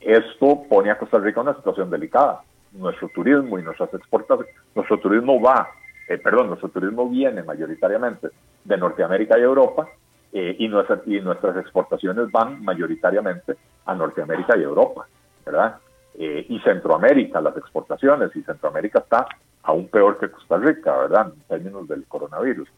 [0.00, 2.42] esto pone a Costa Rica en una situación delicada.
[2.72, 5.68] Nuestro turismo y nuestras exportaciones, nuestro turismo va,
[6.08, 8.28] eh, perdón, nuestro turismo viene mayoritariamente
[8.64, 9.88] de Norteamérica y Europa
[10.32, 15.06] eh, y, y nuestras exportaciones van mayoritariamente a Norteamérica y Europa,
[15.44, 15.76] ¿verdad?
[16.14, 19.26] Eh, y Centroamérica, las exportaciones, y Centroamérica está
[19.62, 21.32] aún peor que Costa Rica, ¿verdad?
[21.34, 22.68] En términos del coronavirus.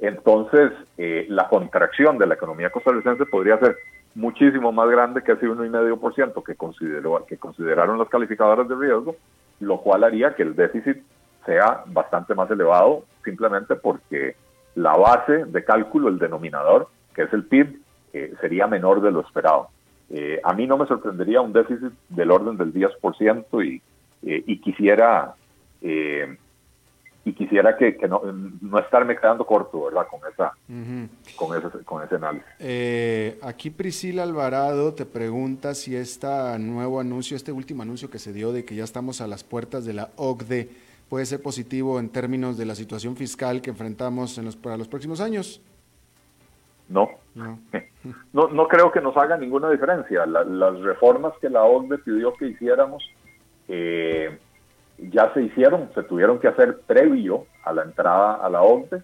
[0.00, 3.76] Entonces, eh, la contracción de la economía costarricense podría ser
[4.16, 9.16] muchísimo más grande que ese 1,5% que, consideró, que consideraron las calificadoras de riesgo,
[9.60, 10.98] lo cual haría que el déficit
[11.44, 14.36] sea bastante más elevado, simplemente porque
[14.74, 17.80] la base de cálculo, el denominador, que es el PIB,
[18.12, 19.68] eh, sería menor de lo esperado.
[20.10, 23.82] Eh, a mí no me sorprendería un déficit del orden del 10% y,
[24.22, 25.34] eh, y quisiera
[27.24, 28.22] y quisiera que, no,
[28.60, 30.06] no, estarme quedando corto, ¿verdad?
[30.08, 30.52] Con esa,
[31.34, 33.42] con ese, con ese análisis.
[33.42, 36.28] aquí Priscila Alvarado te pregunta si este
[36.60, 39.84] nuevo anuncio, este último anuncio que se dio de que ya estamos a las puertas
[39.84, 40.68] de la OCDE,
[41.12, 44.88] puede ser positivo en términos de la situación fiscal que enfrentamos en los, para los
[44.88, 45.60] próximos años.
[46.88, 47.10] No.
[47.34, 47.58] No.
[48.32, 50.24] no, creo que nos haga ninguna diferencia.
[50.24, 53.04] las reformas que la OCDE pidió que hiciéramos
[53.68, 54.38] eh,
[54.96, 59.02] ya se hicieron, se tuvieron que hacer previo a la entrada a la OCDE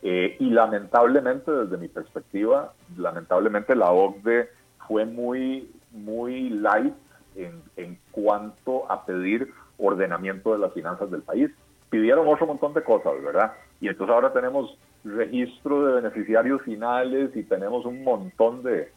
[0.00, 4.48] eh, y lamentablemente desde mi perspectiva, lamentablemente la OCDE
[4.88, 6.94] fue muy, muy light
[7.36, 9.52] en, en cuanto a pedir
[9.82, 11.50] ordenamiento de las finanzas del país.
[11.90, 13.52] Pidieron otro montón de cosas, ¿verdad?
[13.80, 18.90] Y entonces ahora tenemos registro de beneficiarios finales y tenemos un montón de,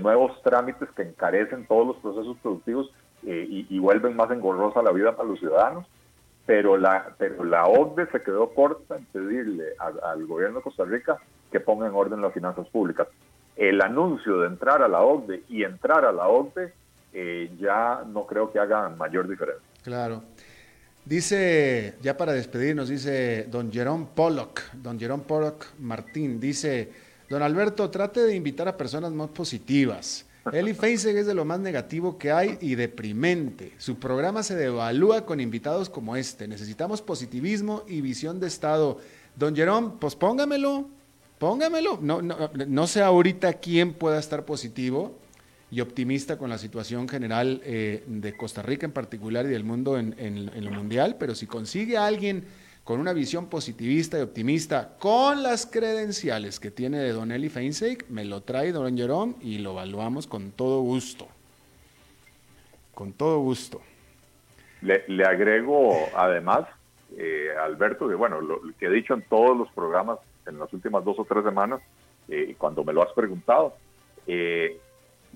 [0.00, 2.90] nuevos trámites que encarecen todos los procesos productivos
[3.26, 5.86] eh, y, vuelven más engorrosa la vida para los ciudadanos.
[6.46, 11.18] Pero la, pero la OCDE se quedó corta en pedirle al gobierno de Costa Rica
[11.50, 13.06] que ponga en orden las finanzas públicas.
[13.56, 16.72] El anuncio de entrar a la OCDE y entrar a la OCDE
[17.12, 19.66] eh, ya no creo que haga mayor diferencia.
[19.88, 20.22] Claro.
[21.06, 26.92] Dice, ya para despedirnos, dice don Jerón Pollock, don Jerón Pollock Martín, dice,
[27.30, 30.26] don Alberto, trate de invitar a personas más positivas.
[30.52, 33.72] Eli Feiseg es de lo más negativo que hay y deprimente.
[33.78, 36.46] Su programa se devalúa con invitados como este.
[36.46, 38.98] Necesitamos positivismo y visión de Estado.
[39.36, 40.86] Don Jerón, pues póngamelo,
[41.38, 41.98] póngamelo.
[42.02, 45.18] No, no, no sé ahorita quién pueda estar positivo
[45.70, 49.98] y optimista con la situación general eh, de Costa Rica en particular y del mundo
[49.98, 52.44] en, en, lo mundial, pero si consigue a alguien
[52.84, 58.06] con una visión positivista y optimista, con las credenciales que tiene de Don Eli Feinseig,
[58.08, 61.28] me lo trae Don Jerome y lo evaluamos con todo gusto.
[62.94, 63.82] Con todo gusto.
[64.80, 66.66] Le, le agrego además,
[67.16, 71.04] eh, Alberto, que bueno, lo que he dicho en todos los programas en las últimas
[71.04, 71.82] dos o tres semanas,
[72.28, 73.74] eh, cuando me lo has preguntado,
[74.26, 74.80] eh,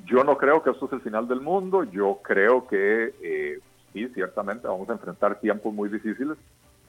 [0.05, 3.59] yo no creo que esto es el final del mundo, yo creo que eh,
[3.93, 6.36] sí, ciertamente vamos a enfrentar tiempos muy difíciles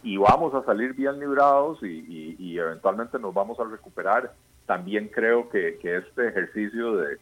[0.02, 4.34] y vamos a salir bien librados y, eventualmente nos vamos a recuperar.
[4.66, 7.18] También creo que, este ejercicio de,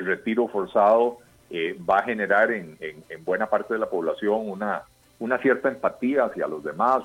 [0.00, 1.18] retiro forzado
[1.50, 2.78] eh, va a generar en,
[3.24, 4.82] buena parte de la población una,
[5.18, 7.02] una cierta empatía hacia los demás,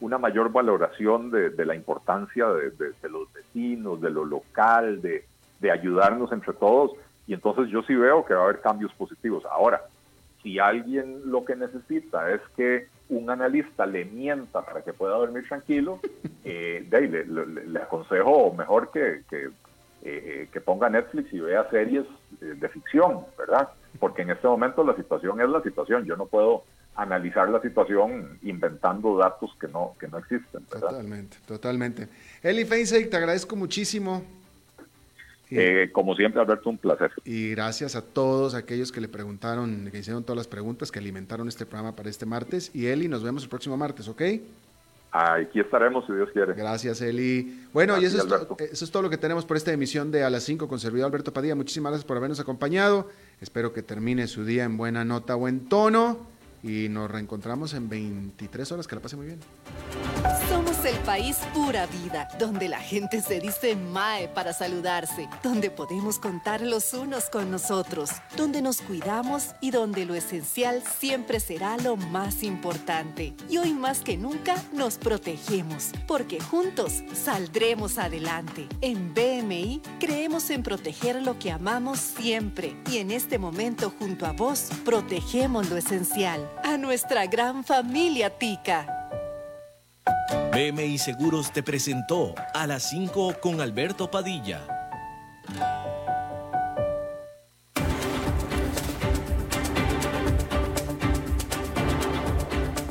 [0.00, 6.52] una mayor valoración de, la importancia de, los vecinos, de lo local, de ayudarnos entre
[6.52, 6.92] todos
[7.28, 9.44] y entonces yo sí veo que va a haber cambios positivos.
[9.50, 9.82] Ahora,
[10.42, 15.46] si alguien lo que necesita es que un analista le mienta para que pueda dormir
[15.46, 16.00] tranquilo,
[16.44, 19.50] eh, le, aconsejo mejor que, que,
[20.02, 22.06] eh, que, ponga Netflix y vea series
[22.40, 23.68] eh, de ficción, ¿verdad?
[24.00, 26.06] Porque en este momento la situación es la situación.
[26.06, 26.64] Yo no puedo
[26.96, 30.64] analizar la situación inventando datos que no, que no existen.
[30.72, 30.88] ¿verdad?
[30.88, 32.08] Totalmente, totalmente.
[32.42, 34.37] Eli Feinseig, te agradezco muchísimo
[35.50, 37.10] eh, como siempre, Alberto, un placer.
[37.24, 41.48] Y gracias a todos aquellos que le preguntaron, que hicieron todas las preguntas, que alimentaron
[41.48, 42.70] este programa para este martes.
[42.74, 44.22] Y Eli, nos vemos el próximo martes, ¿ok?
[45.10, 46.52] Aquí estaremos, si Dios quiere.
[46.52, 47.66] Gracias, Eli.
[47.72, 50.28] Bueno, y eso es, eso es, todo lo que tenemos por esta emisión de A
[50.28, 51.54] las 5 con servidor Alberto Padilla.
[51.54, 53.08] Muchísimas gracias por habernos acompañado.
[53.40, 56.26] Espero que termine su día en buena nota o en tono.
[56.62, 58.86] Y nos reencontramos en 23 horas.
[58.86, 59.40] Que la pase muy bien.
[60.48, 66.18] Somos el país pura vida, donde la gente se dice Mae para saludarse, donde podemos
[66.18, 71.96] contar los unos con nosotros, donde nos cuidamos y donde lo esencial siempre será lo
[71.96, 73.34] más importante.
[73.48, 78.68] Y hoy más que nunca nos protegemos, porque juntos saldremos adelante.
[78.80, 84.32] En BMI creemos en proteger lo que amamos siempre y en este momento junto a
[84.32, 88.86] vos protegemos lo esencial, a nuestra gran familia Tica.
[90.52, 94.60] BMI Seguros te presentó a las 5 con Alberto Padilla.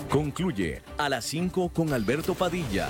[0.10, 2.90] Concluye a las 5 con Alberto Padilla.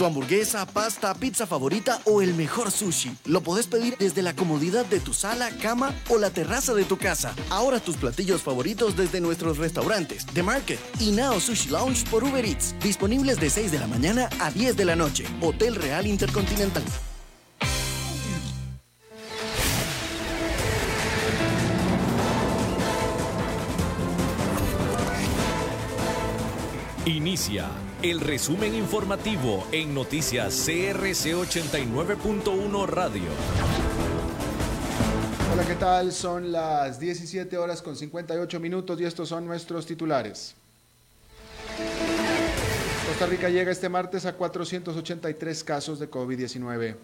[0.00, 3.14] Tu hamburguesa, pasta, pizza favorita o el mejor sushi.
[3.26, 6.96] Lo podés pedir desde la comodidad de tu sala, cama o la terraza de tu
[6.96, 7.34] casa.
[7.50, 12.46] Ahora tus platillos favoritos desde nuestros restaurantes, The Market y Nao Sushi Lounge por Uber
[12.46, 12.74] Eats.
[12.80, 15.26] Disponibles de 6 de la mañana a 10 de la noche.
[15.42, 17.09] Hotel Real Intercontinental.
[27.06, 27.66] Inicia
[28.02, 33.22] el resumen informativo en noticias CRC 89.1 Radio.
[35.50, 36.12] Hola, ¿qué tal?
[36.12, 40.54] Son las 17 horas con 58 minutos y estos son nuestros titulares.
[43.08, 46.96] Costa Rica llega este martes a 483 casos de COVID-19.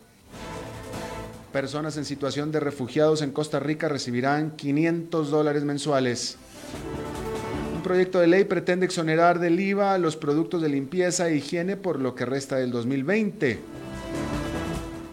[1.54, 6.36] Personas en situación de refugiados en Costa Rica recibirán 500 dólares mensuales
[7.86, 12.16] proyecto de ley pretende exonerar del IVA los productos de limpieza e higiene por lo
[12.16, 13.60] que resta del 2020.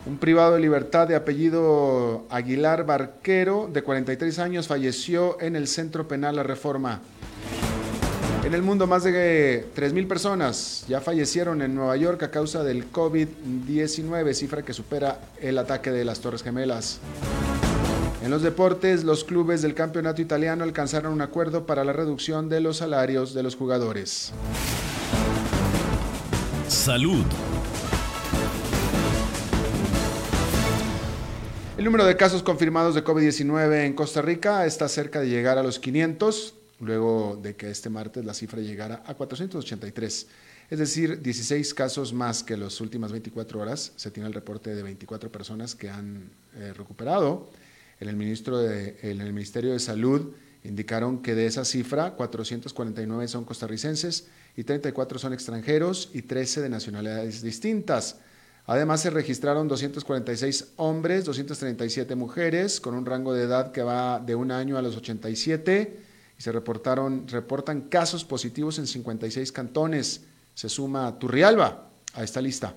[0.08, 6.08] Un privado de libertad de apellido Aguilar Barquero, de 43 años, falleció en el Centro
[6.08, 7.00] Penal La Reforma.
[8.44, 12.92] En el mundo, más de 3.000 personas ya fallecieron en Nueva York a causa del
[12.92, 17.00] COVID-19, cifra que supera el ataque de las Torres Gemelas.
[18.24, 22.62] En los deportes, los clubes del campeonato italiano alcanzaron un acuerdo para la reducción de
[22.62, 24.32] los salarios de los jugadores.
[26.70, 27.26] Salud.
[31.78, 35.64] El número de casos confirmados de COVID-19 en Costa Rica está cerca de llegar a
[35.64, 40.28] los 500, luego de que este martes la cifra llegara a 483.
[40.70, 43.92] Es decir, 16 casos más que las últimas 24 horas.
[43.98, 47.50] Se tiene el reporte de 24 personas que han eh, recuperado
[48.04, 50.34] en el, ministro de, el Ministerio de Salud
[50.64, 56.70] indicaron que de esa cifra, 449 son costarricenses y 34 son extranjeros y 13 de
[56.70, 58.18] nacionalidades distintas.
[58.66, 64.36] Además, se registraron 246 hombres, 237 mujeres, con un rango de edad que va de
[64.36, 66.00] un año a los 87,
[66.38, 70.22] y se reportaron, reportan casos positivos en 56 cantones.
[70.54, 72.76] Se suma Turrialba a esta lista.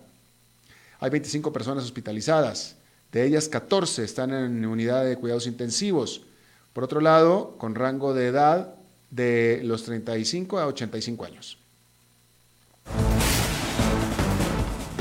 [0.98, 2.76] Hay 25 personas hospitalizadas.
[3.16, 6.20] De ellas, 14 están en unidad de cuidados intensivos.
[6.74, 8.74] Por otro lado, con rango de edad
[9.10, 11.56] de los 35 a 85 años.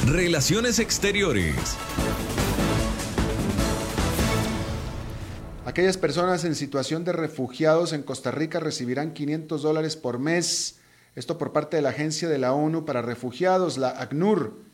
[0.07, 1.75] Relaciones Exteriores.
[5.65, 10.77] Aquellas personas en situación de refugiados en Costa Rica recibirán 500 dólares por mes.
[11.17, 14.64] Esto por parte de la Agencia de la ONU para Refugiados, la ACNUR.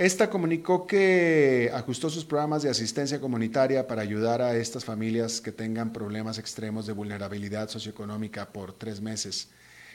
[0.00, 5.52] Esta comunicó que ajustó sus programas de asistencia comunitaria para ayudar a estas familias que
[5.52, 9.50] tengan problemas extremos de vulnerabilidad socioeconómica por tres meses.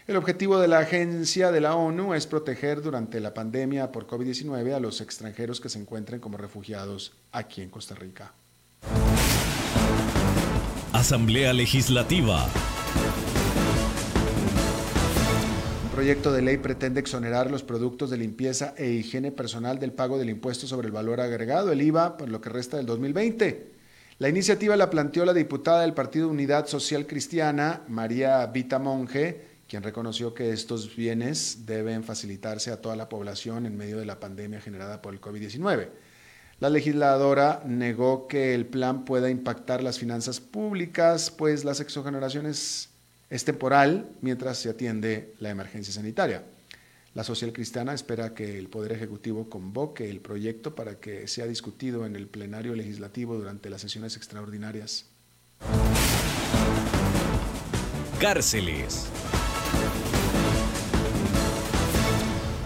[0.06, 4.76] El objetivo de la agencia de la ONU es proteger durante la pandemia por COVID-19
[4.76, 8.32] a los extranjeros que se encuentren como refugiados aquí en Costa Rica.
[10.94, 12.48] Asamblea Legislativa
[15.96, 20.30] proyecto de ley pretende exonerar los productos de limpieza e higiene personal del pago del
[20.30, 23.72] impuesto sobre el valor agregado, el IVA, por lo que resta del 2020.
[24.20, 29.40] La iniciativa la planteó la diputada del Partido Unidad Social Cristiana, María Vita Monge,
[29.70, 34.20] quien reconoció que estos bienes deben facilitarse a toda la población en medio de la
[34.20, 35.88] pandemia generada por el COVID-19.
[36.60, 42.90] La legisladora negó que el plan pueda impactar las finanzas públicas, pues las exogeneraciones
[43.30, 46.44] es temporal mientras se atiende la emergencia sanitaria.
[47.14, 52.06] La Social Cristiana espera que el Poder Ejecutivo convoque el proyecto para que sea discutido
[52.06, 55.06] en el plenario legislativo durante las sesiones extraordinarias.
[58.20, 59.08] Cárceles.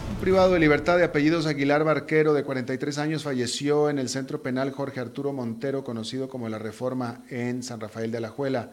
[0.09, 4.41] Un privado de libertad de apellidos Aguilar Barquero, de 43 años, falleció en el centro
[4.41, 8.71] penal Jorge Arturo Montero, conocido como La Reforma, en San Rafael de Alajuela.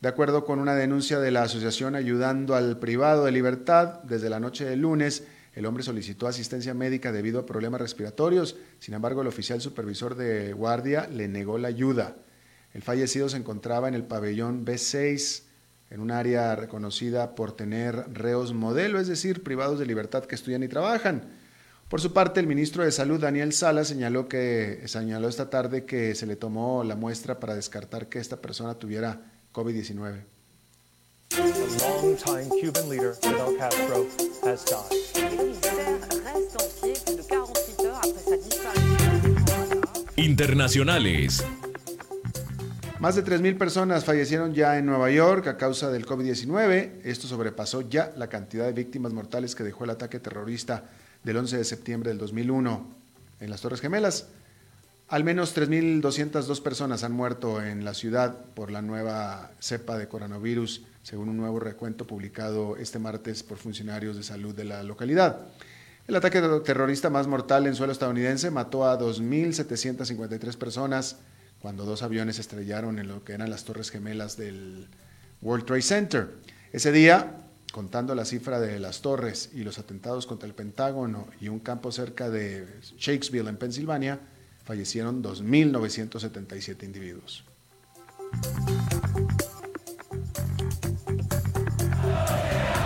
[0.00, 4.38] De acuerdo con una denuncia de la asociación Ayudando al Privado de Libertad, desde la
[4.38, 5.24] noche del lunes,
[5.54, 8.56] el hombre solicitó asistencia médica debido a problemas respiratorios.
[8.78, 12.14] Sin embargo, el oficial supervisor de guardia le negó la ayuda.
[12.74, 15.42] El fallecido se encontraba en el pabellón B6,
[15.90, 20.62] en un área reconocida por tener reos modelo, es decir, privados de libertad que estudian
[20.62, 21.24] y trabajan.
[21.88, 26.14] Por su parte, el ministro de Salud, Daniel Sala, señaló, que, señaló esta tarde que
[26.14, 30.24] se le tomó la muestra para descartar que esta persona tuviera COVID-19.
[40.16, 41.44] Internacionales.
[42.98, 47.00] Más de 3.000 personas fallecieron ya en Nueva York a causa del COVID-19.
[47.04, 50.84] Esto sobrepasó ya la cantidad de víctimas mortales que dejó el ataque terrorista
[51.22, 52.86] del 11 de septiembre del 2001
[53.38, 54.26] en las Torres Gemelas.
[55.08, 60.82] Al menos 3.202 personas han muerto en la ciudad por la nueva cepa de coronavirus,
[61.02, 65.46] según un nuevo recuento publicado este martes por funcionarios de salud de la localidad.
[66.06, 71.16] El ataque terrorista más mortal en suelo estadounidense mató a 2.753 personas
[71.62, 74.88] cuando dos aviones estrellaron en lo que eran las torres gemelas del
[75.40, 76.28] World Trade Center.
[76.70, 77.34] Ese día,
[77.72, 81.92] contando la cifra de las torres y los atentados contra el Pentágono y un campo
[81.92, 82.66] cerca de
[82.98, 84.20] Shakespeare en Pensilvania,
[84.68, 87.42] fallecieron 2.977 individuos.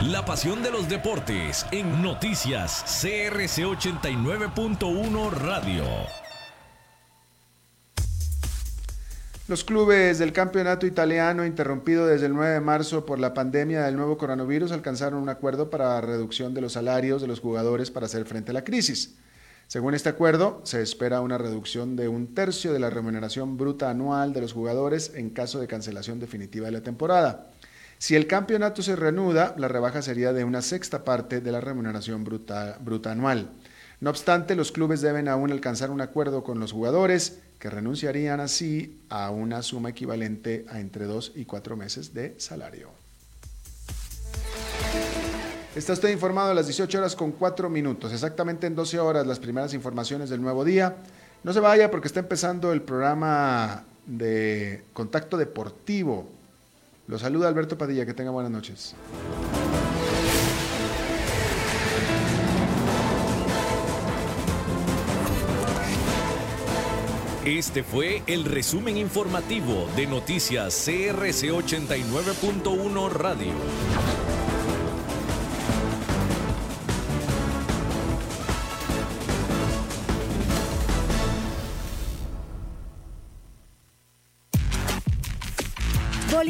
[0.02, 5.82] La pasión de los deportes en noticias CRC 89.1 Radio.
[9.48, 13.96] Los clubes del campeonato italiano, interrumpido desde el 9 de marzo por la pandemia del
[13.96, 18.06] nuevo coronavirus, alcanzaron un acuerdo para la reducción de los salarios de los jugadores para
[18.06, 19.16] hacer frente a la crisis.
[19.72, 24.34] Según este acuerdo, se espera una reducción de un tercio de la remuneración bruta anual
[24.34, 27.50] de los jugadores en caso de cancelación definitiva de la temporada.
[27.96, 32.22] Si el campeonato se reanuda, la rebaja sería de una sexta parte de la remuneración
[32.22, 33.48] bruta, bruta anual.
[33.98, 39.00] No obstante, los clubes deben aún alcanzar un acuerdo con los jugadores, que renunciarían así
[39.08, 43.01] a una suma equivalente a entre dos y cuatro meses de salario.
[45.74, 49.38] Está usted informado a las 18 horas con 4 minutos, exactamente en 12 horas las
[49.38, 50.96] primeras informaciones del nuevo día.
[51.44, 56.28] No se vaya porque está empezando el programa de Contacto Deportivo.
[57.06, 58.94] Lo saluda Alberto Padilla, que tenga buenas noches.
[67.46, 74.31] Este fue el resumen informativo de Noticias CRC 89.1 Radio.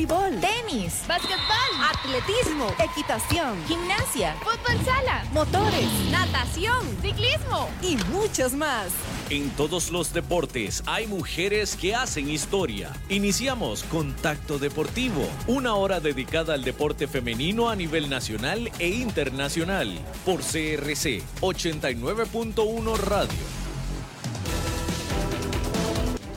[0.07, 8.89] Voleibol, tenis, básquetbol, atletismo, equitación, gimnasia, fútbol sala, motores, natación, ciclismo y muchos más.
[9.31, 12.91] En todos los deportes hay mujeres que hacen historia.
[13.09, 20.41] Iniciamos Contacto Deportivo, una hora dedicada al deporte femenino a nivel nacional e internacional por
[20.41, 23.62] CRC 89.1 Radio.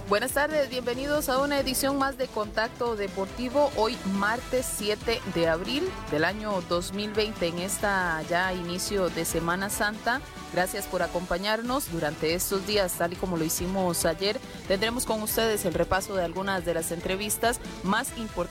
[0.08, 5.84] Buenas tardes, bienvenidos a una edición más de Contacto Deportivo, hoy martes 7 de abril
[6.12, 10.22] del año 2020 en esta ya inicio de Semana Santa.
[10.54, 14.40] Gracias por acompañarnos durante estos días, tal y como lo hicimos ayer.
[14.68, 18.46] Tendremos con ustedes el repaso de algunas de las entrevistas más importantes.